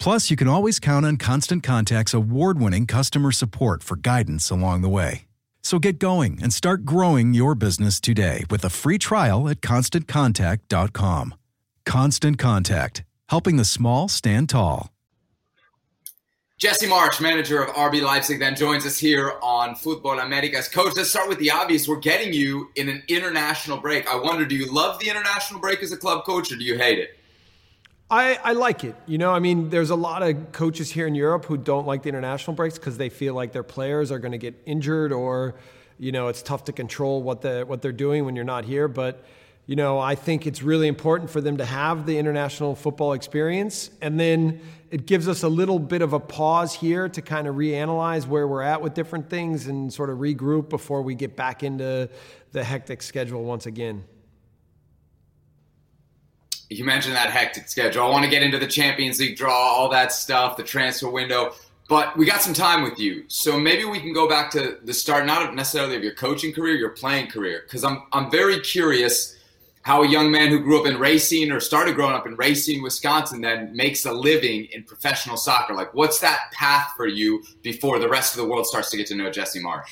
[0.00, 4.80] Plus, you can always count on Constant Contact's award winning customer support for guidance along
[4.80, 5.26] the way.
[5.62, 11.34] So get going and start growing your business today with a free trial at constantcontact.com.
[11.84, 14.90] Constant Contact, helping the small stand tall.
[16.56, 20.68] Jesse Marsch, manager of RB Leipzig, then joins us here on Futbol Americas.
[20.68, 21.86] Coach, let's start with the obvious.
[21.86, 24.08] We're getting you in an international break.
[24.08, 26.78] I wonder, do you love the international break as a club coach or do you
[26.78, 27.19] hate it?
[28.10, 28.96] I, I like it.
[29.06, 32.02] You know, I mean, there's a lot of coaches here in Europe who don't like
[32.02, 35.54] the international breaks because they feel like their players are going to get injured or,
[35.98, 38.88] you know, it's tough to control what the what they're doing when you're not here.
[38.88, 39.24] But,
[39.66, 43.90] you know, I think it's really important for them to have the international football experience,
[44.00, 47.54] and then it gives us a little bit of a pause here to kind of
[47.54, 51.62] reanalyze where we're at with different things and sort of regroup before we get back
[51.62, 52.08] into
[52.50, 54.02] the hectic schedule once again.
[56.70, 58.04] You mentioned that hectic schedule.
[58.04, 61.52] I want to get into the Champions League draw, all that stuff, the transfer window,
[61.88, 63.24] but we got some time with you.
[63.26, 66.76] So maybe we can go back to the start, not necessarily of your coaching career,
[66.76, 69.36] your playing career, because I'm, I'm very curious
[69.82, 72.82] how a young man who grew up in Racine or started growing up in Racine,
[72.82, 75.74] Wisconsin, then makes a living in professional soccer.
[75.74, 79.08] Like, what's that path for you before the rest of the world starts to get
[79.08, 79.88] to know Jesse Marsch?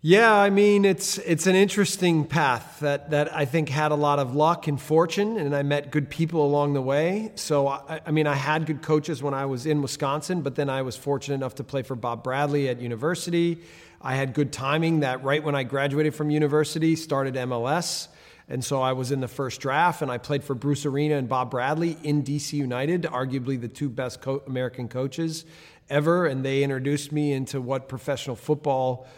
[0.00, 4.20] Yeah, I mean it's it's an interesting path that that I think had a lot
[4.20, 7.32] of luck and fortune, and I met good people along the way.
[7.34, 10.70] So I, I mean, I had good coaches when I was in Wisconsin, but then
[10.70, 13.58] I was fortunate enough to play for Bob Bradley at university.
[14.00, 18.06] I had good timing that right when I graduated from university, started MLS,
[18.48, 21.28] And so I was in the first draft, and I played for Bruce Arena and
[21.28, 25.44] Bob Bradley in DC United, arguably the two best co- American coaches
[25.90, 26.26] ever.
[26.26, 29.08] And they introduced me into what professional football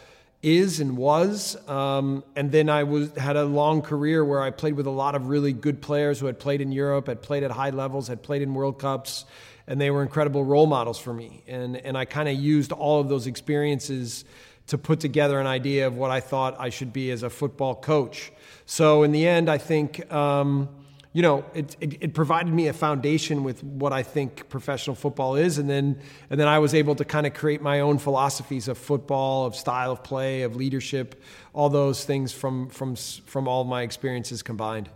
[0.43, 1.57] is and was.
[1.67, 5.15] Um, and then I was had a long career where I played with a lot
[5.15, 8.23] of really good players who had played in Europe, had played at high levels, had
[8.23, 9.25] played in World Cups,
[9.67, 11.43] and they were incredible role models for me.
[11.47, 14.25] And and I kind of used all of those experiences
[14.67, 17.75] to put together an idea of what I thought I should be as a football
[17.75, 18.31] coach.
[18.65, 20.11] So in the end, I think.
[20.11, 20.69] Um,
[21.13, 25.35] you know, it, it, it, provided me a foundation with what I think professional football
[25.35, 25.99] is, and then
[26.29, 29.55] and then I was able to kind of create my own philosophies of football, of
[29.55, 31.21] style of play, of leadership,
[31.53, 34.89] all those things from from from all my experiences combined.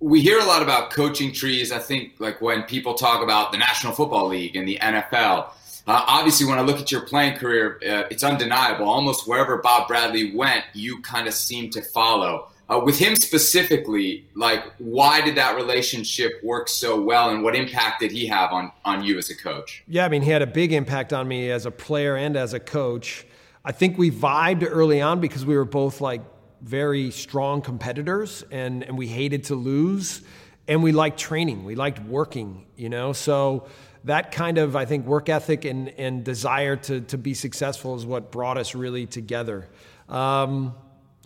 [0.00, 1.70] We hear a lot about coaching trees.
[1.70, 5.50] I think like when people talk about the National Football League and the NFL.
[5.88, 8.88] Uh, obviously, when I look at your playing career, uh, it's undeniable.
[8.88, 12.48] Almost wherever Bob Bradley went, you kind of seem to follow.
[12.68, 18.00] Uh, with him specifically, like why did that relationship work so well, and what impact
[18.00, 19.84] did he have on on you as a coach?
[19.86, 22.54] Yeah, I mean, he had a big impact on me as a player and as
[22.54, 23.24] a coach.
[23.64, 26.22] I think we vibed early on because we were both like
[26.60, 30.22] very strong competitors, and and we hated to lose,
[30.66, 33.68] and we liked training, we liked working, you know, so.
[34.04, 38.06] That kind of, I think, work ethic and, and desire to, to be successful is
[38.06, 39.68] what brought us really together.
[40.08, 40.76] Um,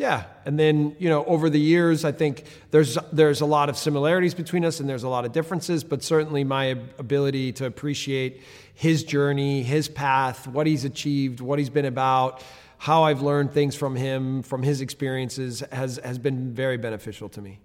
[0.01, 3.77] yeah, and then you know over the years, I think there's there's a lot of
[3.77, 5.85] similarities between us, and there's a lot of differences.
[5.85, 6.65] But certainly, my
[6.97, 8.41] ability to appreciate
[8.73, 12.43] his journey, his path, what he's achieved, what he's been about,
[12.79, 17.43] how I've learned things from him, from his experiences, has has been very beneficial to
[17.43, 17.59] me.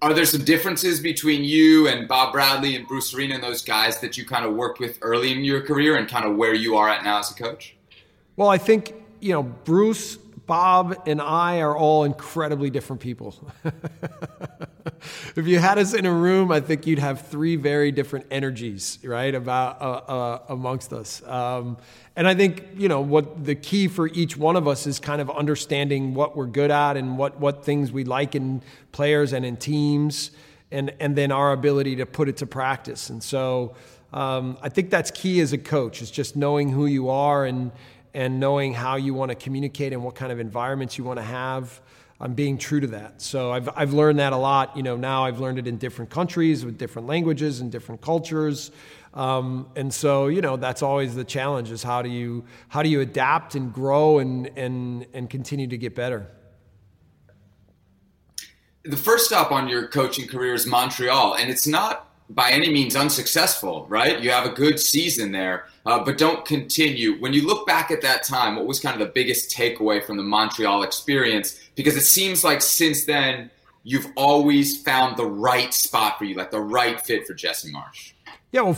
[0.00, 4.00] Are there some differences between you and Bob Bradley and Bruce Arena and those guys
[4.00, 6.76] that you kind of worked with early in your career, and kind of where you
[6.76, 7.76] are at now as a coach?
[8.36, 8.94] Well, I think
[9.26, 10.16] you know, Bruce,
[10.46, 13.34] Bob, and I are all incredibly different people.
[15.34, 19.00] if you had us in a room, I think you'd have three very different energies,
[19.02, 21.26] right, about uh, uh, amongst us.
[21.26, 21.76] Um,
[22.14, 25.20] and I think you know what the key for each one of us is kind
[25.20, 28.62] of understanding what we're good at and what what things we like in
[28.92, 30.30] players and in teams,
[30.70, 33.10] and and then our ability to put it to practice.
[33.10, 33.74] And so
[34.12, 37.72] um, I think that's key as a coach is just knowing who you are and
[38.16, 41.22] and knowing how you want to communicate and what kind of environments you want to
[41.22, 41.82] have.
[42.18, 43.20] I'm being true to that.
[43.20, 44.74] So I've, I've learned that a lot.
[44.74, 48.70] You know, now I've learned it in different countries with different languages and different cultures.
[49.12, 52.88] Um, and so, you know, that's always the challenge is how do you, how do
[52.88, 56.26] you adapt and grow and, and, and continue to get better?
[58.84, 62.96] The first stop on your coaching career is Montreal, and it's not by any means
[62.96, 64.20] unsuccessful, right?
[64.20, 67.20] You have a good season there, uh, but don't continue.
[67.20, 70.16] When you look back at that time, what was kind of the biggest takeaway from
[70.16, 71.60] the Montreal experience?
[71.76, 73.50] Because it seems like since then,
[73.84, 78.12] you've always found the right spot for you, like the right fit for Jesse Marsch.
[78.50, 78.76] Yeah, well,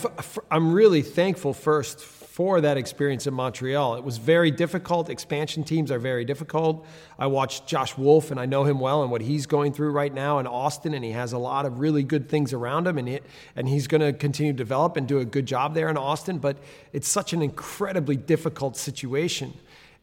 [0.51, 3.97] I'm really thankful first for that experience in Montreal.
[3.97, 5.11] It was very difficult.
[5.11, 6.87] Expansion teams are very difficult.
[7.19, 10.15] I watched Josh Wolff, and I know him well and what he's going through right
[10.15, 13.19] now in Austin, and he has a lot of really good things around him, and,
[13.57, 16.39] and he's going to continue to develop and do a good job there in Austin.
[16.39, 16.59] But
[16.93, 19.53] it's such an incredibly difficult situation.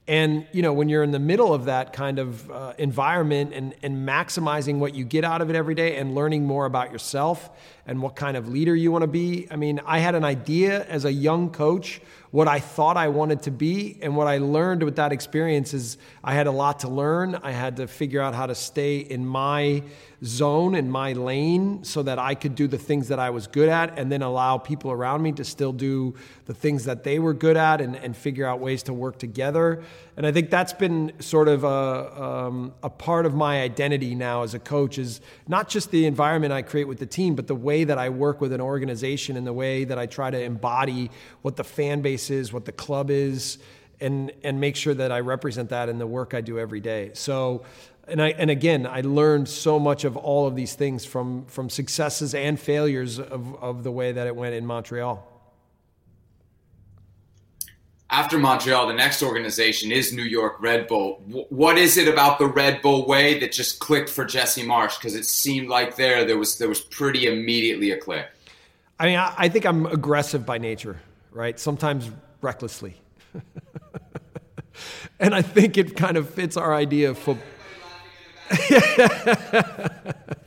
[0.05, 3.73] And you know, when you're in the middle of that kind of uh, environment and,
[3.81, 7.49] and maximizing what you get out of it every day and learning more about yourself
[7.87, 9.47] and what kind of leader you want to be.
[9.51, 12.01] I mean, I had an idea as a young coach
[12.35, 13.97] what I thought I wanted to be.
[14.01, 17.35] And what I learned with that experience is I had a lot to learn.
[17.35, 19.83] I had to figure out how to stay in my
[20.21, 23.69] zone, in my lane, so that I could do the things that I was good
[23.69, 26.13] at and then allow people around me to still do
[26.45, 29.81] the things that they were good at and, and figure out ways to work together.
[30.17, 34.43] And I think that's been sort of a, um, a part of my identity now
[34.43, 37.55] as a coach is not just the environment I create with the team, but the
[37.55, 41.11] way that I work with an organization and the way that I try to embody
[41.41, 43.57] what the fan base is, what the club is,
[43.99, 47.11] and and make sure that I represent that in the work I do every day.
[47.13, 47.65] So
[48.07, 51.69] and I and again I learned so much of all of these things from from
[51.69, 55.34] successes and failures of, of the way that it went in Montreal.
[58.09, 61.21] After Montreal, the next organization is New York Red Bull.
[61.49, 64.99] what is it about the Red Bull way that just clicked for Jesse Marsch?
[64.99, 68.27] Because it seemed like there there was there was pretty immediately a click.
[68.99, 70.97] I mean, I, I think I'm aggressive by nature,
[71.31, 71.59] right?
[71.59, 72.95] Sometimes recklessly.
[75.19, 77.43] and I think it kind of fits our idea of football.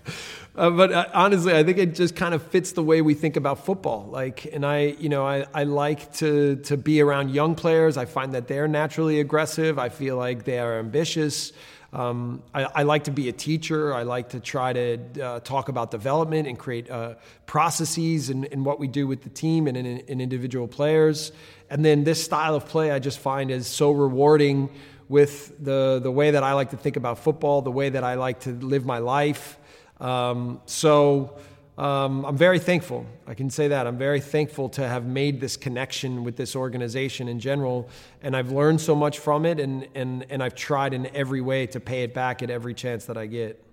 [0.58, 3.36] Uh, but uh, honestly, I think it just kind of fits the way we think
[3.36, 4.08] about football.
[4.10, 7.96] Like, and I, you know, I, I like to to be around young players.
[7.96, 9.78] I find that they're naturally aggressive.
[9.78, 11.52] I feel like they are ambitious.
[11.92, 13.94] Um, I, I, like to be a teacher.
[13.94, 17.14] I like to try to uh, talk about development and create uh,
[17.46, 21.32] processes in, in, what we do with the team and in, in, individual players.
[21.70, 24.68] And then this style of play I just find is so rewarding
[25.08, 28.16] with the, the way that I like to think about football, the way that I
[28.16, 29.57] like to live my life.
[30.00, 31.38] Um, so
[31.78, 33.06] um, I'm very thankful.
[33.26, 33.86] I can say that.
[33.86, 37.88] I'm very thankful to have made this connection with this organization in general.
[38.20, 41.66] And I've learned so much from it, and, and, and I've tried in every way
[41.68, 43.64] to pay it back at every chance that I get.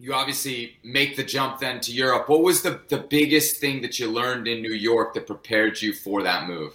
[0.00, 2.28] You obviously make the jump then to Europe.
[2.28, 5.92] What was the, the biggest thing that you learned in New York that prepared you
[5.92, 6.72] for that move?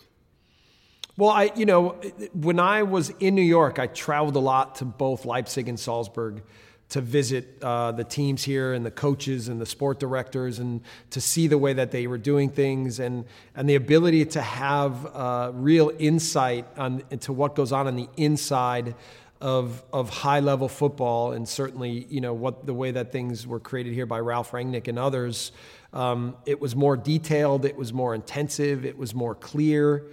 [1.18, 2.00] Well, I, you know,
[2.34, 6.44] when I was in New York, I traveled a lot to both Leipzig and Salzburg
[6.90, 11.20] to visit uh, the teams here and the coaches and the sport directors and to
[11.20, 13.26] see the way that they were doing things and,
[13.56, 18.08] and the ability to have uh, real insight on, into what goes on on the
[18.18, 18.96] inside
[19.42, 23.60] of, of high level football and certainly you know what the way that things were
[23.60, 25.52] created here by Ralf Rangnick and others.
[25.92, 30.04] Um, it was more detailed, it was more intensive, it was more clear,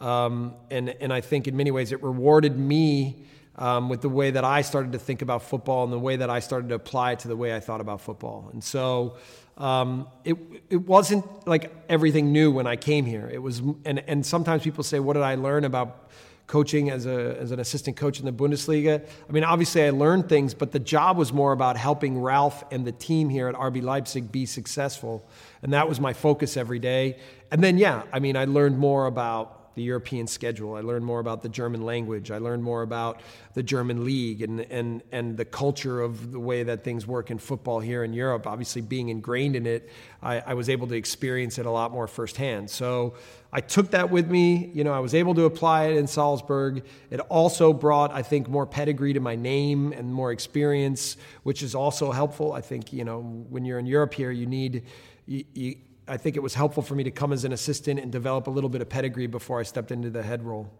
[0.00, 3.26] um, and and I think in many ways it rewarded me
[3.58, 6.30] um, with the way that I started to think about football and the way that
[6.30, 8.48] I started to apply it to the way I thought about football.
[8.52, 9.16] And so
[9.58, 10.36] um, it
[10.70, 13.28] it wasn't like everything new when I came here.
[13.30, 16.04] It was, and and sometimes people say, "What did I learn about?"
[16.46, 19.06] coaching as, a, as an assistant coach in the Bundesliga.
[19.28, 22.86] I mean, obviously, I learned things, but the job was more about helping Ralf and
[22.86, 25.28] the team here at RB Leipzig be successful.
[25.62, 27.18] And that was my focus every day.
[27.50, 30.74] And then, yeah, I mean, I learned more about the European schedule.
[30.74, 32.30] I learned more about the German language.
[32.30, 33.20] I learned more about
[33.54, 37.38] the German league and, and, and the culture of the way that things work in
[37.38, 38.46] football here in Europe.
[38.46, 39.88] Obviously, being ingrained in it,
[40.22, 42.68] I, I was able to experience it a lot more firsthand.
[42.68, 43.14] So
[43.52, 44.70] I took that with me.
[44.74, 46.84] You know, I was able to apply it in Salzburg.
[47.10, 51.74] It also brought, I think, more pedigree to my name and more experience, which is
[51.74, 52.52] also helpful.
[52.52, 54.84] I think, you know, when you're in Europe here, you need.
[55.26, 55.76] You, you,
[56.08, 58.50] I think it was helpful for me to come as an assistant and develop a
[58.50, 60.70] little bit of pedigree before I stepped into the head role.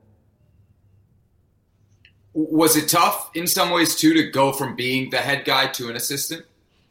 [2.35, 5.89] Was it tough in some ways too to go from being the head guy to
[5.89, 6.45] an assistant?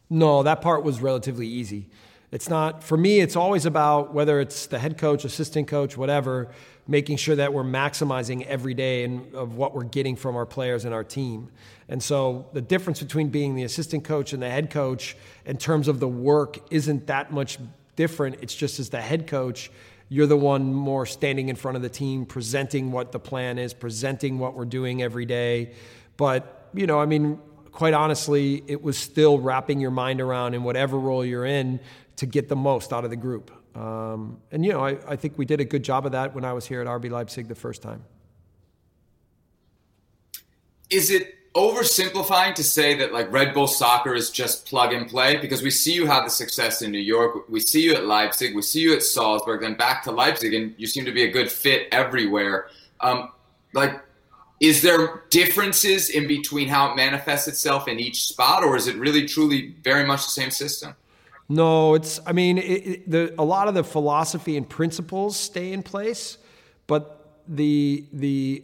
[0.09, 1.89] No, that part was relatively easy.
[2.31, 6.49] It's not, for me, it's always about whether it's the head coach, assistant coach, whatever,
[6.85, 10.83] making sure that we're maximizing every day and of what we're getting from our players
[10.83, 11.49] and our team.
[11.88, 15.15] And so the difference between being the assistant coach and the head coach
[15.45, 17.59] in terms of the work isn't that much
[17.98, 18.38] different.
[18.41, 19.70] It's just as the head coach,
[20.08, 23.74] you're the one more standing in front of the team, presenting what the plan is,
[23.74, 25.74] presenting what we're doing every day.
[26.16, 27.39] But, you know, I mean,
[27.72, 31.82] quite honestly, it was still wrapping your mind around in whatever role you're in
[32.16, 33.52] to get the most out of the group.
[33.76, 36.45] Um, and, you know, I, I think we did a good job of that when
[36.45, 38.04] I was here at RB Leipzig the first time.
[40.89, 45.38] Is it oversimplifying to say that like Red Bull soccer is just plug and play
[45.38, 48.56] because we see you have the success in New York, we see you at Leipzig,
[48.56, 51.32] we see you at Salzburg, then back to Leipzig, and you seem to be a
[51.32, 52.68] good fit everywhere.
[53.02, 53.32] Um,
[53.74, 54.02] like,
[54.60, 58.95] is there differences in between how it manifests itself in each spot, or is it
[58.98, 60.95] really truly very much the same system?
[61.50, 62.20] No, it's.
[62.26, 66.38] I mean, it, it, the, a lot of the philosophy and principles stay in place,
[66.88, 68.64] but the the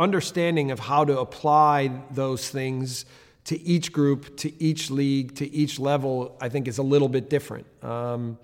[0.00, 3.04] understanding of how to apply those things
[3.44, 7.28] to each group, to each league, to each level, I think is a little bit
[7.28, 7.66] different.
[7.82, 8.38] Um,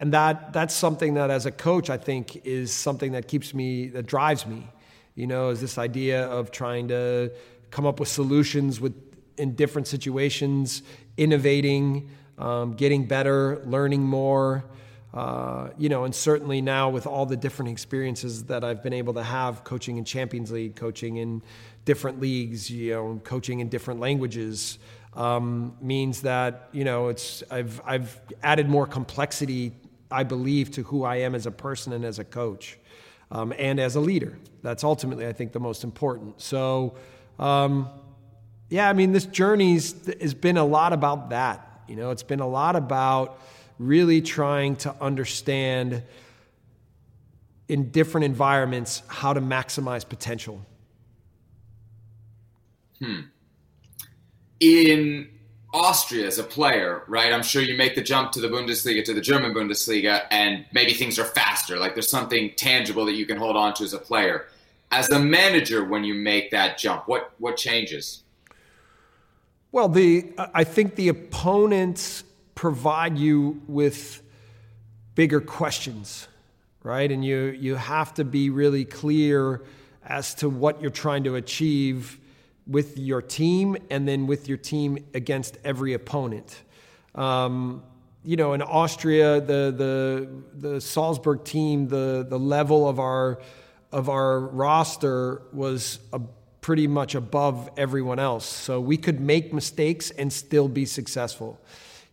[0.00, 3.88] and that that's something that as a coach, I think is something that keeps me,
[3.88, 4.66] that drives me.
[5.14, 7.30] You know, is this idea of trying to
[7.70, 8.94] come up with solutions with
[9.36, 10.82] in different situations,
[11.16, 14.64] innovating, um, getting better, learning more.
[15.14, 19.12] Uh, you know, and certainly now with all the different experiences that I've been able
[19.14, 21.42] to have, coaching in Champions League, coaching in
[21.84, 24.78] different leagues, you know, coaching in different languages,
[25.14, 29.72] um, means that you know it's I've I've added more complexity,
[30.10, 32.78] I believe, to who I am as a person and as a coach,
[33.30, 34.38] um, and as a leader.
[34.62, 36.40] That's ultimately, I think, the most important.
[36.40, 36.96] So.
[37.38, 37.88] Um,
[38.72, 41.82] yeah, I mean, this journey has been a lot about that.
[41.86, 43.38] You know, it's been a lot about
[43.86, 46.02] really trying to understand
[47.68, 50.64] in different environments how to maximize potential.
[52.98, 53.20] Hmm.
[54.60, 55.28] In
[55.74, 57.32] Austria as a player, right?
[57.32, 60.92] I'm sure you make the jump to the Bundesliga, to the German Bundesliga, and maybe
[60.92, 61.78] things are faster.
[61.78, 64.46] Like there's something tangible that you can hold on to as a player.
[64.90, 68.22] As a manager, when you make that jump, what what changes?
[69.72, 72.24] Well, the I think the opponents
[72.62, 74.22] provide you with
[75.16, 76.28] bigger questions,
[76.84, 77.10] right?
[77.10, 79.62] And you you have to be really clear
[80.06, 82.20] as to what you're trying to achieve
[82.68, 86.62] with your team and then with your team against every opponent.
[87.16, 87.82] Um,
[88.22, 93.40] you know, in Austria, the the the Salzburg team, the the level of our
[93.90, 96.20] of our roster was a,
[96.60, 98.46] pretty much above everyone else.
[98.46, 101.58] So we could make mistakes and still be successful.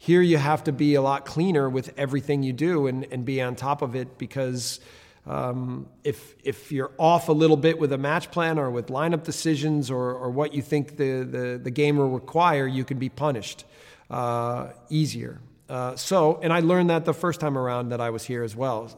[0.01, 3.41] Here you have to be a lot cleaner with everything you do and, and be
[3.41, 4.79] on top of it because
[5.27, 9.23] um, if, if you're off a little bit with a match plan or with lineup
[9.23, 13.09] decisions or, or what you think the, the, the game will require, you can be
[13.09, 13.65] punished
[14.09, 15.41] uh, easier.
[15.67, 18.55] Uh, so, and I learned that the first time around that I was here as
[18.55, 18.89] well.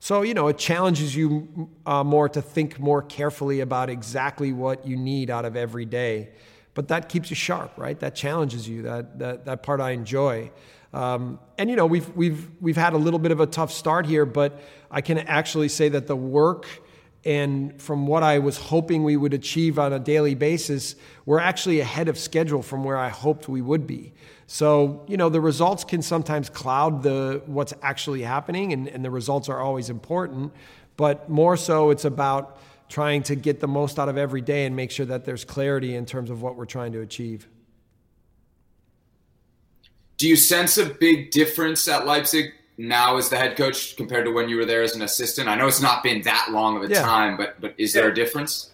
[0.00, 4.84] So, you know, it challenges you uh, more to think more carefully about exactly what
[4.84, 6.30] you need out of every day.
[6.74, 7.98] But that keeps you sharp, right?
[7.98, 8.82] That challenges you.
[8.82, 10.50] That, that, that part I enjoy.
[10.92, 14.06] Um, and, you know, we've, we've, we've had a little bit of a tough start
[14.06, 14.60] here, but
[14.90, 16.66] I can actually say that the work
[17.24, 20.96] and from what I was hoping we would achieve on a daily basis,
[21.26, 24.14] we're actually ahead of schedule from where I hoped we would be.
[24.46, 29.10] So, you know, the results can sometimes cloud the what's actually happening, and, and the
[29.10, 30.52] results are always important.
[30.96, 32.58] But more so, it's about
[32.90, 35.94] trying to get the most out of every day and make sure that there's clarity
[35.94, 37.48] in terms of what we're trying to achieve.
[40.18, 44.32] Do you sense a big difference at Leipzig now as the head coach compared to
[44.32, 45.48] when you were there as an assistant?
[45.48, 47.00] I know it's not been that long of a yeah.
[47.00, 48.70] time, but but is there a difference?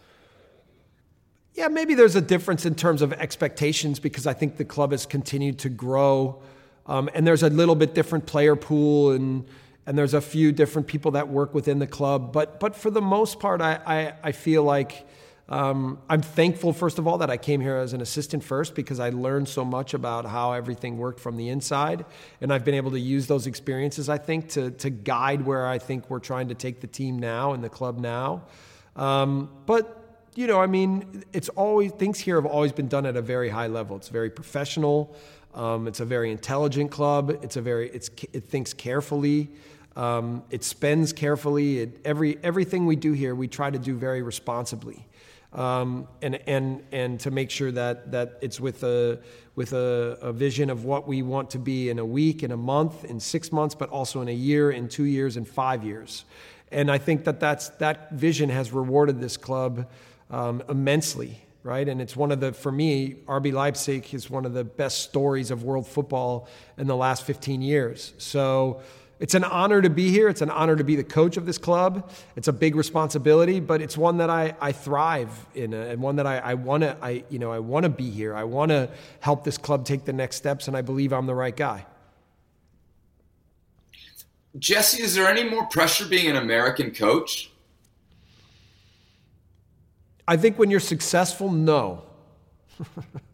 [1.55, 5.07] Yeah, maybe there's a difference in terms of expectations because I think the club has
[5.07, 6.43] continued to grow,
[6.87, 9.47] um, and there's a little bit different player pool, and
[9.87, 12.33] and there's a few different people that work within the club.
[12.33, 15.07] But but for the most part, I I, I feel like
[15.49, 18.99] um, I'm thankful, first of all, that I came here as an assistant first because
[18.99, 22.05] I learned so much about how everything worked from the inside.
[22.41, 25.79] And I've been able to use those experiences, I think, to, to guide where I
[25.79, 28.43] think we're trying to take the team now and the club now.
[28.97, 30.03] Um, but
[30.35, 33.49] you know, I mean, it's always things here have always been done at a very
[33.49, 33.97] high level.
[33.97, 35.17] It's very professional.
[35.55, 37.31] Um, it's a very intelligent club.
[37.43, 39.49] It's a very it's it thinks carefully.
[39.97, 41.81] Um, it spends carefully.
[41.81, 45.07] It, every everything we do here, we try to do very responsibly
[45.57, 49.19] um, and and and to make sure that that it's with a
[49.55, 52.57] with a, a, vision of what we want to be in a week, in a
[52.59, 56.27] month, in six months, but also in a year, in two years, in five years.
[56.71, 59.89] And I think that that's that vision has rewarded this club
[60.31, 61.41] um, immensely.
[61.63, 65.01] Right, and it's one of the for me, RB Leipzig is one of the best
[65.03, 68.13] stories of world football in the last 15 years.
[68.19, 68.83] So,
[69.19, 70.29] it's an honor to be here.
[70.29, 72.11] It's an honor to be the coach of this club.
[72.37, 76.17] It's a big responsibility, but it's one that I, I thrive in uh, and one
[76.17, 78.35] that I, I want to I, you know, I want to be here.
[78.35, 78.91] I want to
[79.21, 81.87] help this club take the next steps, and I believe I'm the right guy.
[84.59, 87.51] Jesse, is there any more pressure being an American coach?
[90.29, 92.03] I think when you're successful, no.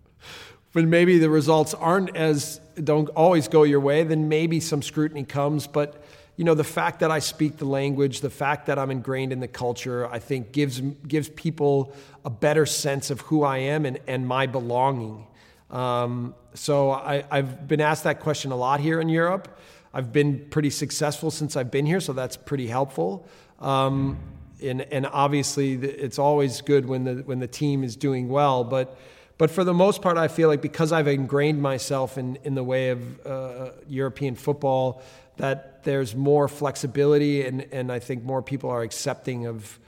[0.73, 5.25] when maybe the results aren't as don't always go your way, then maybe some scrutiny
[5.25, 5.67] comes.
[5.67, 6.03] But
[6.37, 9.41] you know, the fact that I speak the language, the fact that I'm ingrained in
[9.41, 11.93] the culture, I think gives gives people
[12.25, 15.27] a better sense of who I am and, and my belonging.
[15.71, 19.59] Um, so I, I've been asked that question a lot here in Europe.
[19.95, 23.27] I've been pretty successful since I've been here, so that's pretty helpful.
[23.61, 24.19] Um,
[24.63, 28.97] and, and obviously, it's always good when the when the team is doing well, but
[29.39, 32.65] but for the most part, I feel like because I've ingrained myself in, in the
[32.65, 35.03] way of uh, European football,
[35.37, 39.79] that there's more flexibility and, and I think more people are accepting of,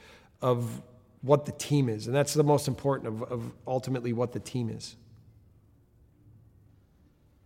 [0.42, 0.82] of
[1.22, 2.06] what the team is.
[2.06, 4.96] And that's the most important of, of ultimately what the team is.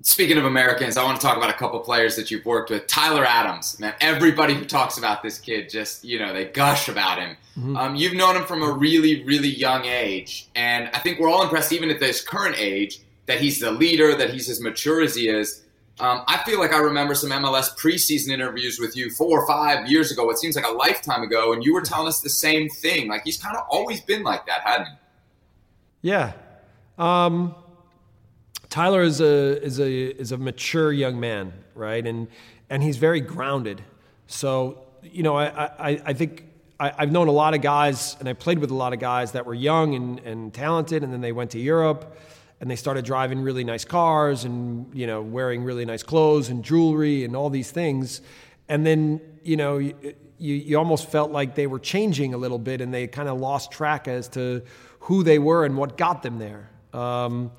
[0.03, 2.87] Speaking of Americans, I want to talk about a couple players that you've worked with.
[2.87, 7.19] Tyler Adams, man, everybody who talks about this kid just, you know, they gush about
[7.19, 7.37] him.
[7.59, 7.77] Mm-hmm.
[7.77, 10.49] Um, you've known him from a really, really young age.
[10.55, 14.15] And I think we're all impressed, even at this current age, that he's the leader,
[14.15, 15.65] that he's as mature as he is.
[15.99, 19.89] Um, I feel like I remember some MLS preseason interviews with you four or five
[19.89, 20.31] years ago.
[20.31, 21.53] It seems like a lifetime ago.
[21.53, 23.09] And you were telling us the same thing.
[23.09, 26.11] Like he's kind of always been like that, hadn't he?
[26.11, 26.35] Yeah.
[26.99, 27.57] Um,
[28.71, 32.07] Tyler is a is a is a mature young man, right?
[32.07, 32.29] And
[32.69, 33.83] and he's very grounded.
[34.27, 36.45] So you know, I I, I think
[36.79, 39.33] I, have known a lot of guys, and I played with a lot of guys
[39.33, 42.17] that were young and, and talented, and then they went to Europe,
[42.61, 46.63] and they started driving really nice cars, and you know, wearing really nice clothes and
[46.63, 48.21] jewelry and all these things,
[48.69, 49.79] and then you know.
[50.41, 53.41] You, you, almost felt like they were changing a little bit and they kind of
[53.41, 54.63] lost track as to
[55.01, 56.71] who they were and what got them there.
[56.93, 57.51] Um,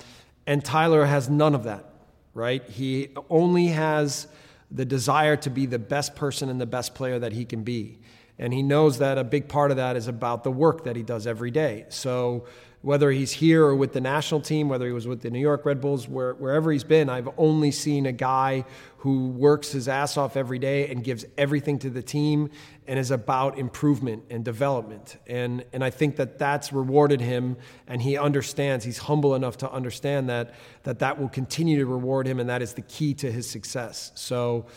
[0.46, 1.86] And Tyler has none of that,
[2.34, 2.64] right?
[2.70, 4.28] He only has
[4.72, 8.00] the desire to be the best person and the best player that he can be.
[8.38, 11.04] And he knows that a big part of that is about the work that he
[11.04, 11.86] does every day.
[11.90, 12.46] So
[12.82, 15.66] whether he's here or with the national team, whether he was with the New York
[15.66, 18.64] Red Bulls, where, wherever he's been, I've only seen a guy
[19.00, 22.50] who works his ass off every day and gives everything to the team
[22.88, 25.18] and is about improvement and development.
[25.28, 29.72] And, and I think that that's rewarded him, and he understands, he's humble enough to
[29.72, 33.32] understand that, that that will continue to reward him, and that is the key to
[33.32, 34.12] his success.
[34.16, 34.68] So,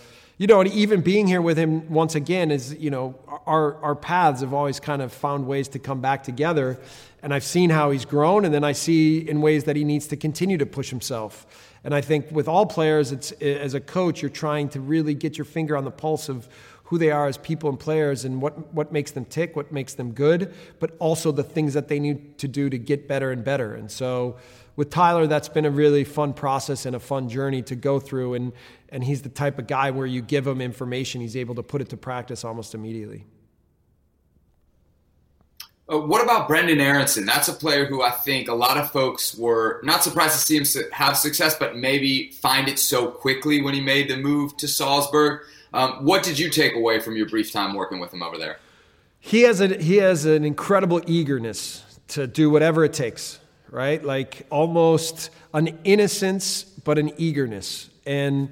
[0.43, 3.14] you know, and even being here with him once again is, you know,
[3.47, 6.80] our, our paths have always kind of found ways to come back together.
[7.22, 10.09] And I've seen how he's grown, and then I see in ways that he needs
[10.09, 11.47] to continue to push himself.
[11.84, 15.38] And I think with all players, it's as a coach, you're trying to really get
[15.38, 16.49] your finger on the pulse of
[16.82, 19.95] who they are as people and players and what, what makes them tick, what makes
[19.95, 23.45] them good, but also the things that they need to do to get better and
[23.45, 23.76] better.
[23.76, 24.38] And so
[24.74, 28.34] with Tyler, that's been a really fun process and a fun journey to go through.
[28.34, 28.53] And,
[28.93, 31.80] and he's the type of guy where you give him information, he's able to put
[31.80, 33.24] it to practice almost immediately.
[35.90, 37.26] Uh, what about Brenden Aaronson?
[37.26, 40.57] That's a player who I think a lot of folks were not surprised to see
[40.57, 44.68] him have success, but maybe find it so quickly when he made the move to
[44.68, 45.40] Salzburg.
[45.74, 48.59] Um, what did you take away from your brief time working with him over there?
[49.18, 53.38] He has a, he has an incredible eagerness to do whatever it takes,
[53.70, 54.05] right?
[54.05, 57.88] Like almost an innocence, but an eagerness.
[58.05, 58.51] And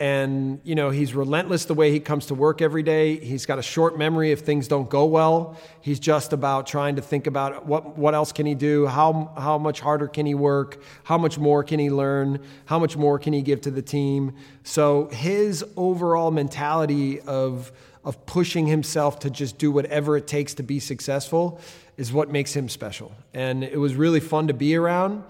[0.00, 3.16] and you know he's relentless the way he comes to work every day.
[3.16, 5.58] He's got a short memory if things don't go well.
[5.82, 8.86] He's just about trying to think about what what else can he do?
[8.86, 10.82] How how much harder can he work?
[11.04, 12.40] How much more can he learn?
[12.64, 14.34] How much more can he give to the team?
[14.64, 17.70] So his overall mentality of
[18.02, 21.60] of pushing himself to just do whatever it takes to be successful
[21.98, 23.12] is what makes him special.
[23.34, 25.22] And it was really fun to be around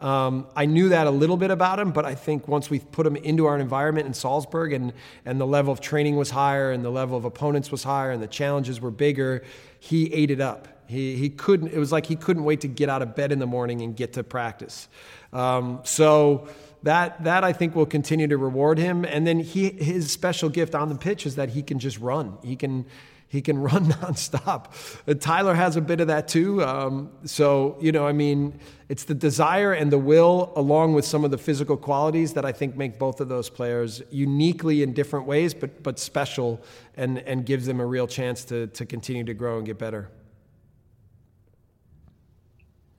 [0.00, 3.06] um, I knew that a little bit about him, but I think once we put
[3.06, 4.92] him into our environment in Salzburg and,
[5.24, 8.22] and the level of training was higher and the level of opponents was higher and
[8.22, 9.42] the challenges were bigger,
[9.80, 10.68] he ate it up.
[10.86, 13.40] He, he couldn't, it was like he couldn't wait to get out of bed in
[13.40, 14.88] the morning and get to practice.
[15.32, 16.48] Um, so
[16.84, 19.04] that, that I think will continue to reward him.
[19.04, 22.38] And then he, his special gift on the pitch is that he can just run.
[22.42, 22.86] He can,
[23.28, 24.66] he can run nonstop.
[25.06, 26.62] Uh, Tyler has a bit of that too.
[26.64, 28.58] Um, so, you know, I mean,
[28.88, 32.52] it's the desire and the will, along with some of the physical qualities, that I
[32.52, 36.60] think make both of those players uniquely in different ways, but, but special
[36.96, 40.10] and, and gives them a real chance to, to continue to grow and get better.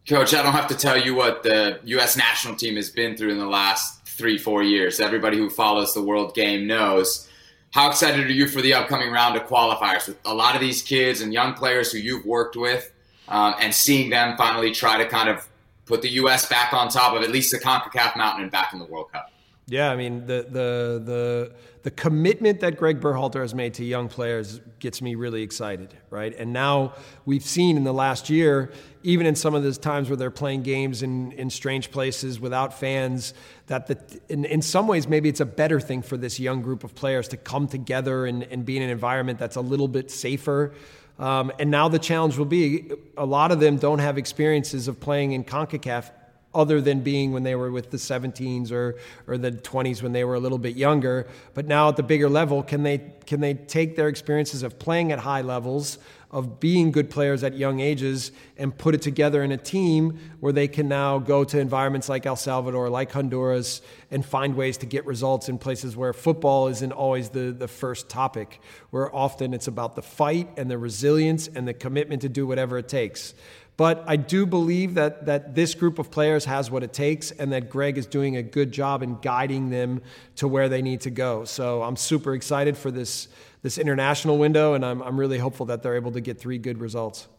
[0.08, 2.18] Coach, I don't have to tell you what the U.S.
[2.18, 5.00] national team has been through in the last three, four years.
[5.00, 7.29] Everybody who follows the world game knows
[7.72, 10.82] how excited are you for the upcoming round of qualifiers with a lot of these
[10.82, 12.92] kids and young players who you've worked with
[13.28, 15.48] um, and seeing them finally try to kind of
[15.86, 16.48] put the U.S.
[16.48, 19.32] back on top of at least the CONCACAF mountain and back in the World Cup?
[19.70, 21.52] Yeah, I mean the the the
[21.84, 26.36] the commitment that Greg Berhalter has made to young players gets me really excited, right?
[26.38, 26.94] And now
[27.26, 28.72] we've seen in the last year,
[29.04, 32.78] even in some of those times where they're playing games in, in strange places without
[32.78, 33.34] fans,
[33.68, 33.98] that the,
[34.28, 37.28] in, in some ways maybe it's a better thing for this young group of players
[37.30, 40.74] to come together and, and be in an environment that's a little bit safer.
[41.18, 45.00] Um, and now the challenge will be a lot of them don't have experiences of
[45.00, 46.12] playing in CONCACAF
[46.54, 48.96] other than being when they were with the 17s or,
[49.28, 51.28] or the 20s when they were a little bit younger.
[51.54, 55.12] But now at the bigger level, can they, can they take their experiences of playing
[55.12, 56.00] at high levels,
[56.32, 60.54] of being good players at young ages, and put it together in a team where
[60.54, 64.88] they can now go to environments like El Salvador, like Honduras, and find ways to
[64.88, 69.68] get results in places where football isn't always the, the first topic, where often it's
[69.68, 73.36] about the fight and the resilience and the commitment to do whatever it takes.
[73.80, 77.54] But I do believe that, that this group of players has what it takes and
[77.54, 80.02] that Greg is doing a good job in guiding them
[80.36, 81.46] to where they need to go.
[81.46, 83.30] So I'm super excited for this,
[83.62, 86.80] this international window, and I'm, I'm really hopeful that they're able to get three good
[86.80, 87.30] results.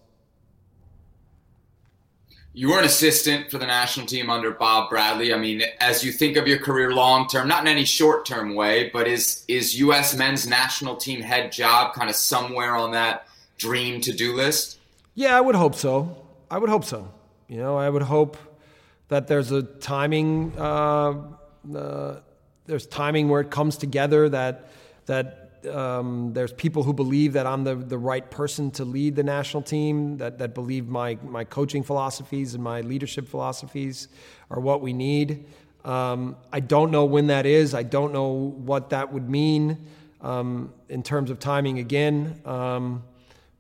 [2.55, 5.35] You were an assistant for the national team under Bob Bradley.
[5.35, 8.55] I mean, as you think of your career long term, not in any short term
[8.55, 10.17] way, but is is U.S.
[10.17, 14.79] men's national team head job kind of somewhere on that dream to do list?
[15.15, 16.17] Yeah, I would hope so.
[16.51, 17.09] I would hope so.
[17.49, 18.37] You know, I would hope
[19.09, 20.53] that there's a timing.
[20.59, 21.15] Uh,
[21.75, 22.17] uh,
[22.67, 24.29] there's timing where it comes together.
[24.29, 24.71] That
[25.07, 29.23] that um, there's people who believe that I'm the, the right person to lead the
[29.23, 30.17] national team.
[30.17, 34.09] That that believe my my coaching philosophies and my leadership philosophies
[34.51, 35.45] are what we need.
[35.85, 37.75] Um, I don't know when that is.
[37.75, 39.87] I don't know what that would mean
[40.21, 42.41] um, in terms of timing again.
[42.45, 43.05] Um,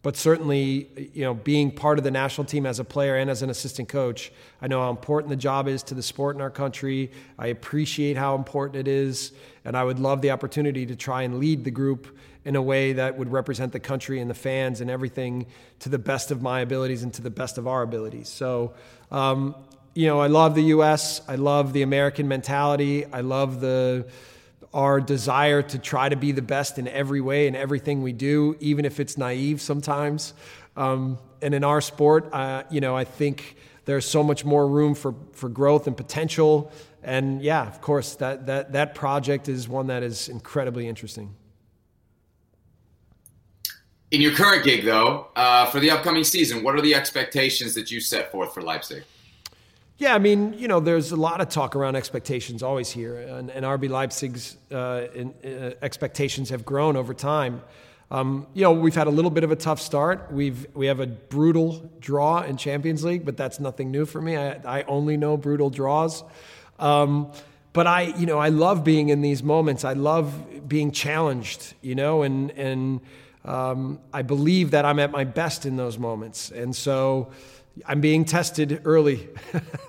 [0.02, 3.43] but certainly, you know, being part of the national team as a player and as
[3.43, 4.32] an assistant coach,
[4.62, 7.10] I know how important the job is to the sport in our country.
[7.39, 9.32] I appreciate how important it is,
[9.64, 12.16] and I would love the opportunity to try and lead the group
[12.47, 15.47] in a way that would represent the country and the fans and everything
[15.81, 18.31] to the best of my abilities and to the best of our abilities.
[18.31, 18.72] So,
[19.10, 19.55] um,
[19.94, 21.20] you know, I love the U.S.
[21.28, 23.05] I love the American mentality.
[23.05, 24.06] I love the
[24.72, 28.56] our desire to try to be the best in every way in everything we do,
[28.60, 30.32] even if it's naive sometimes.
[30.76, 34.94] Um, and in our sport, uh, you know, I think there's so much more room
[34.94, 36.70] for, for growth and potential.
[37.02, 41.34] And yeah, of course, that, that, that project is one that is incredibly interesting.
[44.10, 47.90] In your current gig, though, uh, for the upcoming season, what are the expectations that
[47.90, 49.05] you set forth for Leipzig?
[50.01, 53.51] Yeah, I mean, you know, there's a lot of talk around expectations always here, and,
[53.51, 57.60] and RB Leipzig's uh, in, uh, expectations have grown over time.
[58.10, 60.32] Um, you know, we've had a little bit of a tough start.
[60.32, 64.39] We've we have a brutal draw in Champions League, but that's nothing new for me.
[64.39, 66.24] I, I only know brutal draws.
[66.78, 67.31] Um,
[67.74, 69.85] but I, you know, I love being in these moments.
[69.85, 73.02] I love being challenged, you know, and and
[73.44, 77.32] um, I believe that I'm at my best in those moments, and so.
[77.86, 79.28] I'm being tested early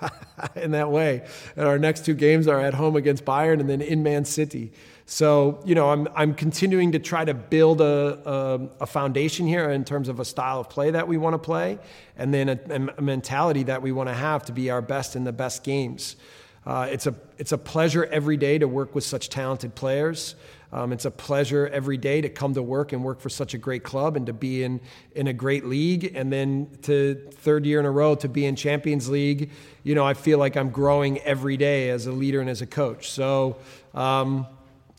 [0.56, 1.26] in that way.
[1.56, 4.72] And our next two games are at home against Bayern and then in Man City.
[5.04, 9.70] So, you know, I'm, I'm continuing to try to build a, a, a foundation here
[9.70, 11.78] in terms of a style of play that we want to play
[12.16, 12.58] and then a,
[12.96, 16.16] a mentality that we want to have to be our best in the best games.
[16.64, 20.36] Uh, it's, a, it's a pleasure every day to work with such talented players.
[20.72, 23.58] Um, it's a pleasure every day to come to work and work for such a
[23.58, 24.80] great club and to be in,
[25.14, 26.16] in a great league.
[26.16, 29.50] And then to third year in a row to be in Champions League,
[29.82, 32.66] you know, I feel like I'm growing every day as a leader and as a
[32.66, 33.10] coach.
[33.10, 33.58] So,
[33.92, 34.46] um,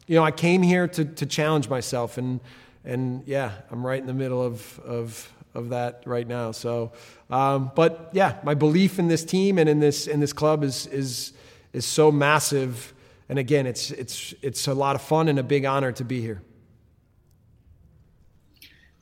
[0.05, 2.39] you know, I came here to, to challenge myself and,
[2.85, 6.51] and yeah, I'm right in the middle of, of, of that right now.
[6.51, 6.91] So,
[7.31, 10.85] um, but yeah, my belief in this team and in this, in this club is,
[10.87, 11.33] is,
[11.71, 12.92] is so massive
[13.29, 16.21] and again, it's, it's, it's a lot of fun and a big honor to be
[16.21, 16.41] here.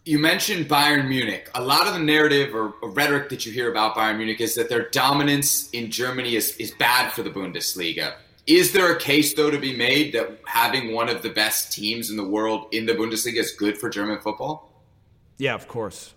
[0.03, 1.49] You mentioned Bayern Munich.
[1.53, 4.55] A lot of the narrative or, or, rhetoric that you hear about Bayern Munich is
[4.55, 8.15] that their dominance in Germany is, is bad for the Bundesliga.
[8.47, 12.09] Is there a case, though, to be made that having one of the best teams
[12.09, 14.71] in the world in the Bundesliga is good for German football?
[15.37, 16.15] Yeah, of course.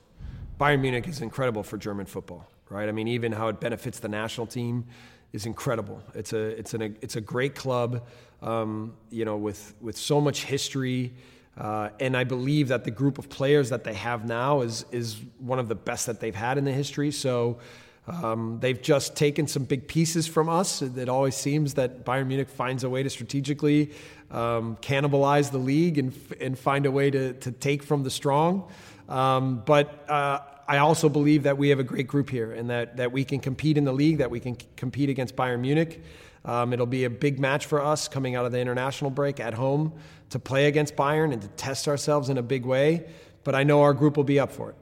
[0.59, 2.89] Bayern Munich is incredible for German football, right?
[2.89, 4.87] I mean, even how it benefits the national team
[5.35, 6.01] is incredible.
[6.15, 8.06] It's a it's an it's a great club,
[8.40, 11.12] um, you know, with with so much history,
[11.59, 15.20] uh, and I believe that the group of players that they have now is is
[15.40, 17.11] one of the best that they've had in the history.
[17.11, 17.59] So.
[18.06, 20.82] Um, they've just taken some big pieces from us.
[20.82, 23.93] It always seems that Bayern Munich finds a way to strategically
[24.31, 28.70] um, cannibalize the league and, and find a way to, to take from the strong.
[29.09, 32.97] Um, but uh, I also believe that we have a great group here and that,
[32.97, 36.03] that we can compete in the league, that we can compete against Bayern Munich.
[36.45, 39.55] Um, it'll be a big match for us coming out of the international break at
[39.55, 39.93] home
[40.31, 43.07] to play against Bayern and to test ourselves in a big way.
[43.45, 44.77] But I know our group will be up for it.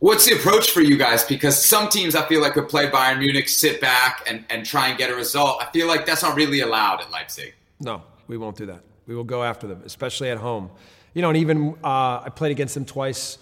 [0.00, 1.24] What's the approach for you guys?
[1.24, 4.88] Because some teams I feel like could play Bayern Munich, sit back, and, and try
[4.88, 5.62] and get a result.
[5.62, 7.54] I feel like that's not really allowed at Leipzig.
[7.80, 8.84] No, we won't do that.
[9.06, 10.70] We will go after them, especially at home
[11.14, 13.38] you know, and even uh, I played against them twice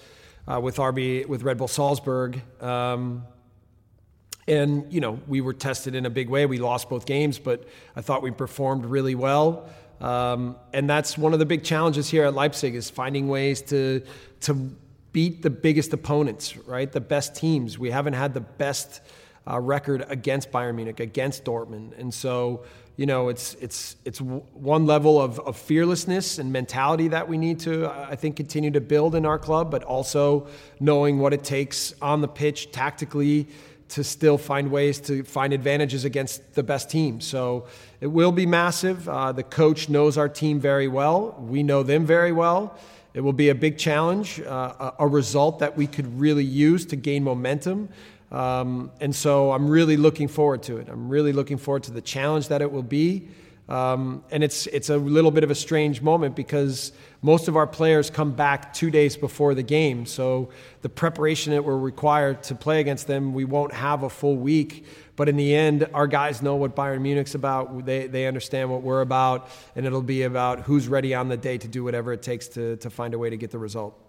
[0.46, 2.40] uh, with RB with Red Bull Salzburg.
[2.62, 3.24] Um,
[4.48, 6.46] and you know we were tested in a big way.
[6.46, 7.64] We lost both games, but
[7.94, 9.68] I thought we performed really well.
[10.00, 14.02] Um, and that's one of the big challenges here at Leipzig is finding ways to
[14.40, 14.54] to
[15.12, 16.92] beat the biggest opponents, right?
[16.92, 17.78] The best teams.
[17.78, 19.00] We haven't had the best
[19.48, 22.64] uh, record against Bayern Munich, against Dortmund, and so
[22.96, 27.60] you know, it's it's it's one level of, of fearlessness and mentality that we need
[27.60, 30.46] to, I think, continue to build in our club, but also
[30.80, 33.48] knowing what it takes on the pitch tactically
[33.88, 37.20] to still find ways to find advantages against the best team.
[37.20, 37.66] So
[38.00, 39.08] it will be massive.
[39.08, 41.36] Uh, the coach knows our team very well.
[41.38, 42.78] We know them very well.
[43.14, 46.84] It will be a big challenge, uh, a, a result that we could really use
[46.86, 47.88] to gain momentum.
[48.30, 50.88] Um, and so I'm really looking forward to it.
[50.88, 53.28] I'm really looking forward to the challenge that it will be.
[53.68, 57.66] Um, and it's, it's a little bit of a strange moment because most of our
[57.66, 60.06] players come back two days before the game.
[60.06, 60.50] So
[60.82, 64.86] the preparation that we're required to play against them, we won't have a full week.
[65.16, 67.86] But in the end, our guys know what Bayern Munich's about.
[67.86, 69.48] They, they understand what we're about.
[69.74, 72.76] And it'll be about who's ready on the day to do whatever it takes to,
[72.76, 74.00] to find a way to get the result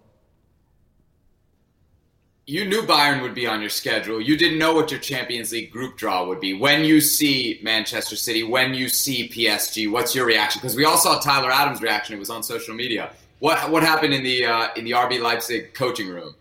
[2.50, 4.22] you knew Bayern would be on your schedule.
[4.22, 6.54] You didn't know what your Champions League group draw would be.
[6.54, 10.62] When you see Manchester City, when you see PSG, what's your reaction?
[10.62, 12.16] Because we all saw Tyler Adams' reaction.
[12.16, 13.12] It was on social media.
[13.40, 16.36] What what happened in the uh, in the RB Leipzig coaching room?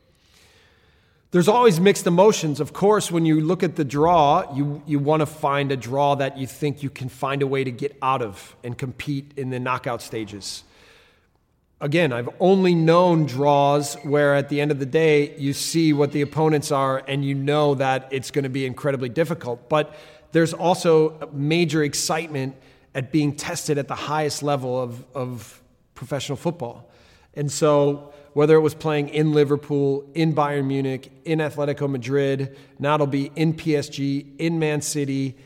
[1.32, 2.60] There's always mixed emotions.
[2.60, 6.14] Of course, when you look at the draw, you you want to find a draw
[6.14, 9.50] that you think you can find a way to get out of and compete in
[9.50, 10.62] the knockout stages.
[11.78, 16.12] Again, I've only known draws where at the end of the day you see what
[16.12, 19.68] the opponents are and you know that it's going to be incredibly difficult.
[19.68, 19.94] But
[20.32, 22.56] there's also major excitement
[22.94, 25.62] at being tested at the highest level of, of
[25.94, 26.90] professional football.
[27.34, 32.94] And so, whether it was playing in Liverpool, in Bayern Munich, in Atletico Madrid, now
[32.94, 35.36] it'll be in PSG, in Man City.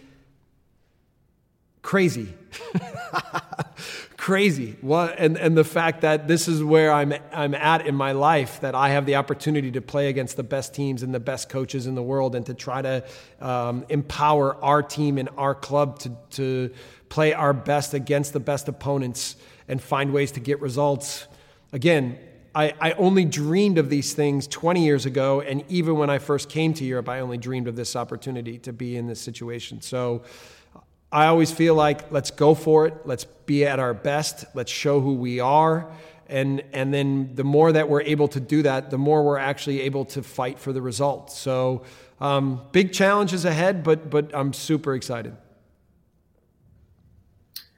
[1.82, 2.32] Crazy.
[4.20, 4.76] Crazy.
[4.82, 8.60] What, and, and the fact that this is where I'm, I'm at in my life,
[8.60, 11.86] that I have the opportunity to play against the best teams and the best coaches
[11.86, 13.02] in the world and to try to
[13.40, 16.70] um, empower our team and our club to, to
[17.08, 19.36] play our best against the best opponents
[19.68, 21.26] and find ways to get results.
[21.72, 22.18] Again,
[22.54, 26.50] I, I, only dreamed of these things 20 years ago, and even when I first
[26.50, 29.80] came to Europe, I only dreamed of this opportunity to be in this situation.
[29.80, 30.24] So
[31.12, 35.00] I always feel like let's go for it, let's be at our best, let's show
[35.00, 35.90] who we are.
[36.28, 39.80] And, and then the more that we're able to do that, the more we're actually
[39.80, 41.36] able to fight for the results.
[41.36, 41.82] So,
[42.20, 45.36] um, big challenges ahead, but, but I'm super excited.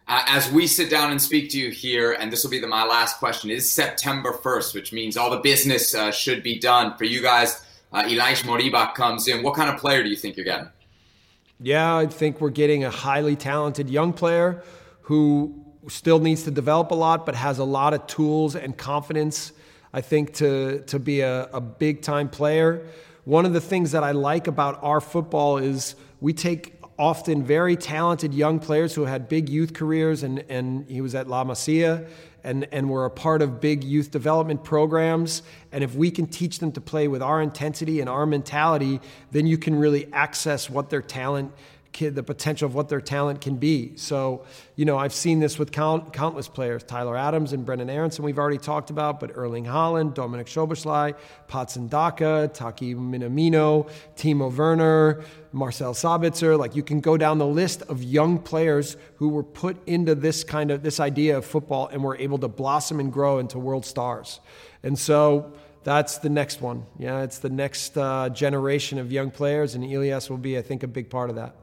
[0.07, 2.67] Uh, as we sit down and speak to you here, and this will be the,
[2.67, 6.95] my last question, is September 1st, which means all the business uh, should be done
[6.99, 7.65] for you guys.
[7.93, 9.43] Uh, Ilaix Moriba comes in.
[9.43, 10.69] What kind of player do you think you're getting?
[11.65, 14.65] Yeah, I think we're getting a highly talented young player
[15.03, 19.53] who still needs to develop a lot, but has a lot of tools and confidence,
[19.93, 22.85] I think, to, to be a, a big time player.
[23.25, 27.77] One of the things that I like about our football is we take often very
[27.77, 32.09] talented young players who had big youth careers, and, and he was at La Masia,
[32.45, 35.43] and, and we're a part of big youth development programs.
[35.71, 39.01] And if we can teach them to play with our intensity and our mentality,
[39.31, 41.53] then you can really access what their talent
[41.93, 43.93] kid, the potential of what their talent can be.
[43.97, 44.45] So,
[44.77, 48.39] you know, I've seen this with count, countless players Tyler Adams and Brenden Aaronson, we've
[48.39, 51.15] already talked about, but Erling Haaland, Dominik Szoboszlai,
[51.49, 56.59] Patson Daka, Taki Minamino, Timo Werner, Marcel Sabitzer.
[56.59, 60.45] Like, you can go down the list of young players who were put into this
[60.45, 63.85] kind of this idea of football and were able to blossom and grow into world
[63.85, 64.41] stars.
[64.83, 65.53] And so,
[65.85, 66.87] that's the next one.
[66.99, 70.83] Yeah, it's the next uh, generation of young players, and Elias will be, I think,
[70.85, 71.57] a big part of that.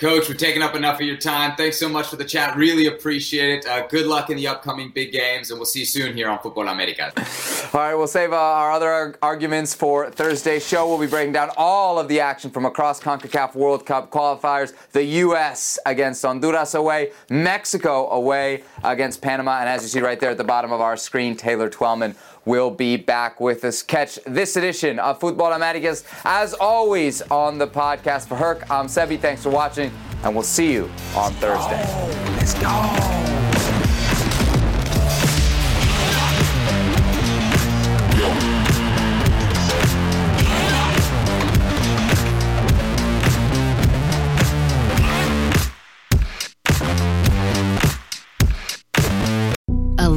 [0.00, 1.54] Coach, we're taking up enough of your time.
[1.56, 2.56] Thanks so much for the chat.
[2.56, 3.66] Really appreciate it.
[3.66, 6.38] Uh, good luck in the upcoming big games, and we'll see you soon here on
[6.38, 7.12] Futbol America.
[7.74, 10.88] All right, we'll save uh, our other arguments for Thursday's show.
[10.88, 14.72] We'll be breaking down all of the action from across CONCACAF World Cup qualifiers.
[14.92, 15.78] The U.S.
[15.84, 20.44] against Honduras away, Mexico away against Panama, and as you see right there at the
[20.44, 22.16] bottom of our screen, Taylor Twellman
[22.50, 23.80] will be back with us.
[23.80, 28.26] Catch this edition of Futbol Americas as always on the podcast.
[28.26, 29.20] For Herc, I'm Sebi.
[29.20, 29.92] Thanks for watching,
[30.24, 31.80] and we'll see you on Thursday.
[31.86, 33.49] Oh, let's go.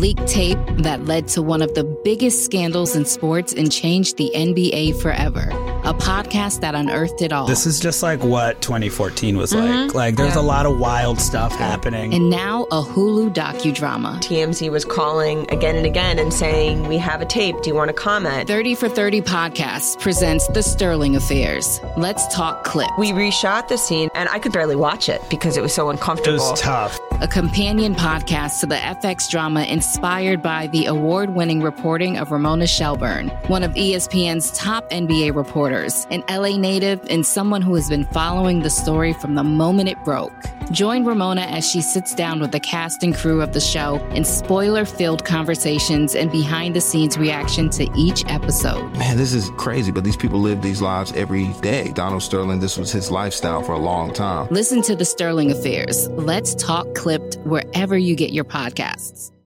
[0.03, 4.29] Leaked tape that led to one of the biggest scandals in sports and changed the
[4.35, 5.47] NBA forever.
[5.85, 7.47] A podcast that unearthed it all.
[7.47, 9.65] This is just like what 2014 was mm-hmm.
[9.65, 9.93] like.
[9.93, 10.41] Like there's yeah.
[10.41, 12.13] a lot of wild stuff happening.
[12.13, 14.17] And now a Hulu docudrama.
[14.17, 17.61] TMZ was calling again and again and saying, "We have a tape.
[17.61, 21.79] Do you want to comment?" 30 for 30 podcasts presents The Sterling Affairs.
[21.95, 22.89] Let's talk clip.
[22.97, 26.45] We reshot the scene and I could barely watch it because it was so uncomfortable.
[26.45, 26.99] It was tough.
[27.23, 32.67] A companion podcast to the FX drama inspired by the award winning reporting of Ramona
[32.67, 38.03] Shelburne, one of ESPN's top NBA reporters, an LA native and someone who has been
[38.07, 40.33] following the story from the moment it broke.
[40.71, 44.25] Join Ramona as she sits down with the cast and crew of the show in
[44.25, 48.91] spoiler filled conversations and behind the scenes reaction to each episode.
[48.97, 51.91] Man, this is crazy, but these people live these lives every day.
[51.93, 54.47] Donald Sterling, this was his lifestyle for a long time.
[54.51, 56.09] Listen to the Sterling Affairs.
[56.09, 59.33] Let's talk clipped wherever you get your podcasts.